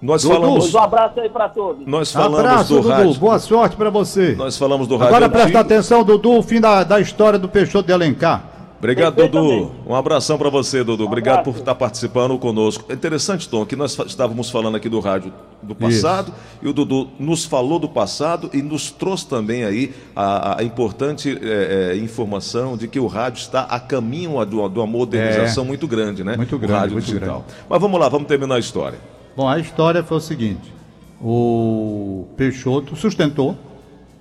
[0.00, 0.74] Nós Dudu, falamos.
[0.74, 1.86] Um abraço aí para todos.
[1.86, 2.88] Nós falamos abraço, do Dudu.
[2.88, 3.14] rádio.
[3.14, 4.34] Boa sorte para você.
[4.36, 5.14] Nós falamos do rádio.
[5.14, 8.47] Agora presta atenção, Dudu, o fim da, da história do Peixoto de Alencar.
[8.78, 9.72] Obrigado, Dudu.
[9.86, 11.04] Um abração para você, Dudu.
[11.04, 12.84] Obrigado por estar participando conosco.
[12.88, 16.58] É interessante, Tom, que nós estávamos falando aqui do rádio do passado Isso.
[16.62, 21.36] e o Dudu nos falou do passado e nos trouxe também aí a, a importante
[21.42, 25.64] é, é, informação de que o rádio está a caminho de uma, de uma modernização
[25.64, 25.66] é.
[25.66, 26.36] muito grande, né?
[26.36, 27.44] Muito grande, o rádio muito digital.
[27.46, 27.64] Grande.
[27.68, 28.98] Mas vamos lá, vamos terminar a história.
[29.36, 30.72] Bom, a história foi o seguinte:
[31.20, 33.56] o Peixoto sustentou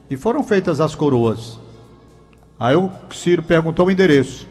[0.10, 1.60] e foram feitas as coroas
[2.60, 4.47] Aí o Ciro perguntou o endereço.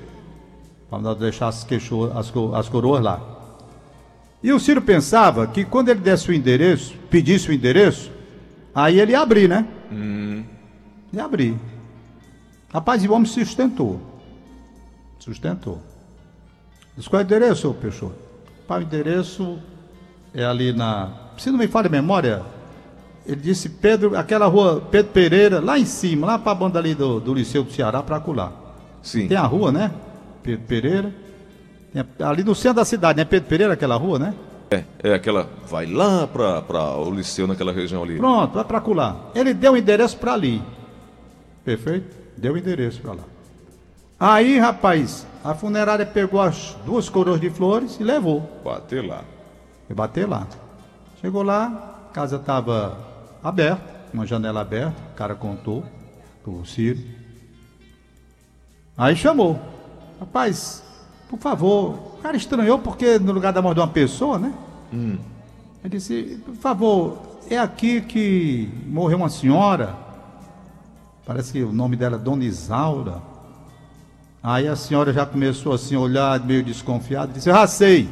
[0.88, 3.20] Para deixar as, queixo, as, as coroas lá.
[4.42, 8.10] E o Ciro pensava que quando ele desse o endereço, pedisse o endereço,
[8.74, 9.66] aí ele ia abrir, né?
[9.90, 10.44] Hum.
[11.12, 11.56] Ia abrir.
[12.72, 14.00] Rapaz, e o homem sustentou.
[15.18, 15.82] Sustentou.
[16.96, 18.14] Diz qual é o endereço, Peixoto?
[18.68, 19.58] Pai, o endereço
[20.34, 21.12] é ali na.
[21.38, 22.42] Se não me falha a memória,
[23.26, 26.94] ele disse Pedro, aquela rua Pedro Pereira, lá em cima, lá para a banda ali
[26.94, 28.52] do, do Liceu do Ceará, para acular.
[29.02, 29.26] Sim.
[29.26, 29.90] Tem a rua, né?
[30.42, 31.12] Pedro Pereira.
[32.20, 33.24] A, ali no centro da cidade, né?
[33.24, 34.34] Pedro Pereira, aquela rua, né?
[34.70, 35.48] É, é aquela.
[35.66, 38.16] Vai lá para o Liceu, naquela região ali.
[38.16, 39.16] Pronto, vai para acular.
[39.34, 40.62] Ele deu o endereço para ali.
[41.64, 42.16] Perfeito?
[42.36, 43.22] Deu o endereço para lá.
[44.18, 48.60] Aí, rapaz, a funerária pegou as duas coroas de flores e levou.
[48.64, 49.22] Bater lá.
[49.90, 50.46] E bater lá.
[51.20, 53.82] Chegou lá, a casa estava aberta,
[54.12, 55.84] uma janela aberta, o cara contou
[56.42, 57.00] pro Ciro.
[58.96, 59.60] Aí chamou.
[60.18, 60.82] Rapaz,
[61.28, 64.54] por favor, o cara estranhou porque no lugar da morte de uma pessoa, né?
[64.92, 65.18] Hum.
[65.84, 67.18] Ele disse, por favor,
[67.50, 69.94] é aqui que morreu uma senhora.
[71.26, 73.20] Parece que o nome dela é Dona Isaura.
[74.42, 78.08] Aí a senhora já começou assim a olhar meio desconfiada, disse, eu já sei.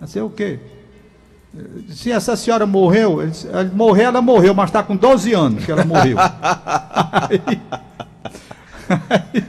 [0.00, 0.60] Já sei o quê?
[1.90, 3.18] Se essa senhora morreu,
[3.74, 6.16] morrer ela morreu, mas está com 12 anos que ela morreu.
[7.28, 7.42] aí,
[9.10, 9.42] aí,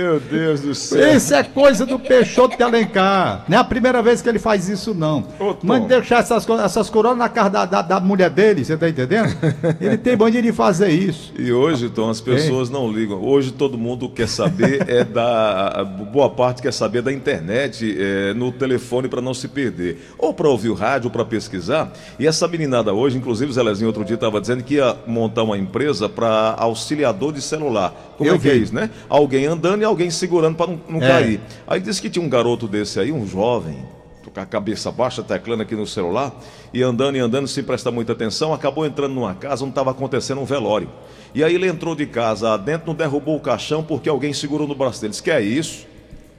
[0.00, 1.16] meu Deus do céu.
[1.16, 3.44] Isso é coisa do Peixoto de Alencar.
[3.48, 5.24] Não é a primeira vez que ele faz isso, não.
[5.38, 8.88] Ô, Mande deixar essas, essas coroas na casa da, da, da, mulher dele, você tá
[8.88, 9.36] entendendo?
[9.80, 11.32] Ele tem bandido de fazer isso.
[11.38, 12.72] E hoje, Tom, as pessoas é.
[12.72, 13.22] não ligam.
[13.22, 15.84] Hoje todo mundo quer saber, é da.
[16.12, 19.98] Boa parte quer saber da internet, é, no telefone para não se perder.
[20.18, 21.92] Ou para ouvir o rádio, ou para pesquisar.
[22.18, 25.58] E essa meninada hoje, inclusive o Zelezinho outro dia estava dizendo que ia montar uma
[25.58, 27.94] empresa para auxiliador de celular.
[28.16, 28.90] Como Eu é que é isso, né?
[29.08, 31.08] Alguém andando e alguém segurando para não, não é.
[31.08, 31.40] cair.
[31.66, 33.84] Aí disse que tinha um garoto desse aí, um jovem,
[34.32, 36.32] com a cabeça baixa, teclando aqui no celular,
[36.72, 40.40] e andando e andando sem prestar muita atenção, acabou entrando numa casa onde estava acontecendo
[40.40, 40.88] um velório.
[41.34, 44.74] E aí ele entrou de casa dentro, não derrubou o caixão porque alguém segurou no
[44.74, 45.10] braço dele.
[45.10, 45.86] Disse, que é isso?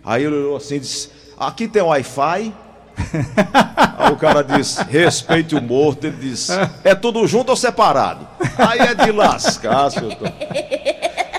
[0.04, 2.54] Aí ele olhou assim e disse, aqui tem Wi-Fi.
[3.98, 6.06] Aí o cara disse, respeite o morto.
[6.06, 6.52] Ele disse,
[6.84, 8.28] é tudo junto ou separado?
[8.58, 10.18] Aí é de lascar, senhor.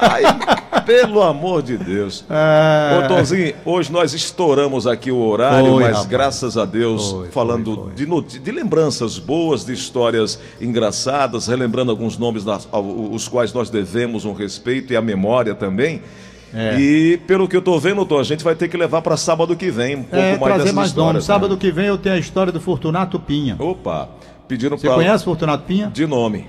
[0.01, 0.25] Aí,
[0.85, 2.25] pelo amor de Deus.
[2.29, 2.99] É...
[2.99, 6.07] Ô, Tonzinho, hoje nós estouramos aqui o horário, foi, mas rapaz.
[6.07, 12.19] graças a Deus, foi, falando foi, De, de lembranças boas, de histórias engraçadas, relembrando alguns
[12.19, 16.03] nomes das, os quais nós devemos um respeito e a memória também.
[16.55, 16.79] É.
[16.79, 19.57] E pelo que eu tô vendo, Tom, a gente vai ter que levar para sábado
[19.57, 21.15] que vem um pouco é, mais trazer mais nomes.
[21.15, 21.21] Né?
[21.21, 23.57] Sábado que vem eu tenho a história do Fortunato Pinha.
[23.59, 24.09] Opa,
[24.47, 24.77] pediram.
[24.77, 25.91] Você conhece Fortunato Pinha?
[25.93, 26.47] De nome.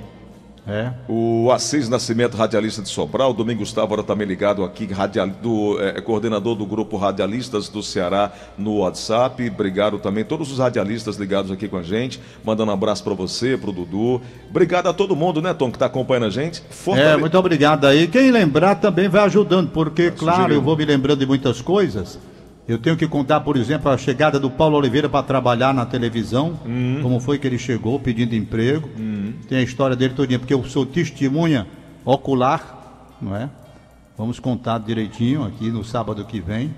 [0.65, 0.91] É.
[1.09, 5.99] O Assis Nascimento, radialista de Sobral, o Domingo Gustavo também ligado aqui, radial, do, é,
[5.99, 9.49] coordenador do grupo Radialistas do Ceará no WhatsApp.
[9.49, 12.19] Obrigado também todos os radialistas ligados aqui com a gente.
[12.45, 14.21] Mandando um abraço para você, para o Dudu.
[14.49, 16.63] Obrigado a todo mundo, né, Tom, que está acompanhando a gente.
[16.69, 17.07] Fortale...
[17.07, 18.07] É, muito obrigado aí.
[18.07, 20.57] Quem lembrar também vai ajudando, porque, claro, Sugeriu.
[20.57, 22.17] eu vou me lembrando de muitas coisas.
[22.65, 26.57] Eu tenho que contar, por exemplo, a chegada do Paulo Oliveira para trabalhar na televisão,
[26.65, 26.99] uhum.
[27.01, 28.89] como foi que ele chegou pedindo emprego.
[28.97, 29.33] Uhum.
[29.49, 31.67] Tem a história dele todinha, porque eu sou testemunha
[32.05, 33.49] ocular, não é?
[34.17, 36.73] Vamos contar direitinho aqui no sábado que vem.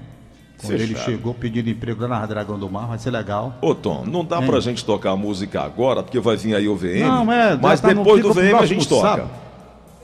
[0.60, 0.92] Quando Fechado.
[0.92, 3.56] ele chegou pedindo emprego lá na Dragão do Mar, vai ser legal.
[3.62, 4.46] Ô Tom, não dá é.
[4.46, 7.02] pra gente tocar a música agora, porque vai vir aí o VM.
[7.02, 9.08] Não, é, mas tá depois do VM a gente toca.
[9.08, 9.45] Sábado.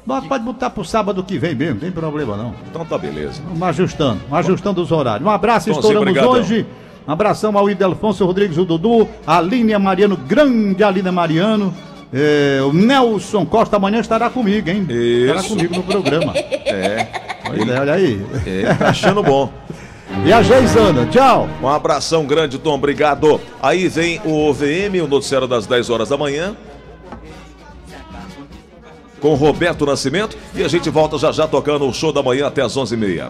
[0.05, 2.55] Mas pode botar pro sábado que vem mesmo, não tem problema não.
[2.69, 3.41] Então tá beleza.
[3.47, 5.27] Vamos ajustando, vamos ajustando os horários.
[5.27, 6.65] Um abraço, estouramos hoje.
[7.07, 11.73] Um abração ao Idelfonso Rodrigues, o Dudu, a Línia Mariano, grande Alina Mariano.
[12.13, 14.85] É, o Nelson Costa amanhã estará comigo, hein?
[14.89, 14.93] Isso.
[14.93, 16.33] Estará comigo no programa.
[16.71, 17.05] É.
[17.53, 18.25] Ele, olha aí.
[18.45, 19.51] É, tá achando bom.
[20.25, 21.49] E a Geisana, tchau.
[21.61, 23.39] Um abração grande, Tom, obrigado.
[23.61, 26.55] Aí vem o VM, o noticiário das 10 horas da manhã
[29.21, 32.61] com Roberto Nascimento e a gente volta já já tocando o show da manhã até
[32.61, 33.29] as 11h30.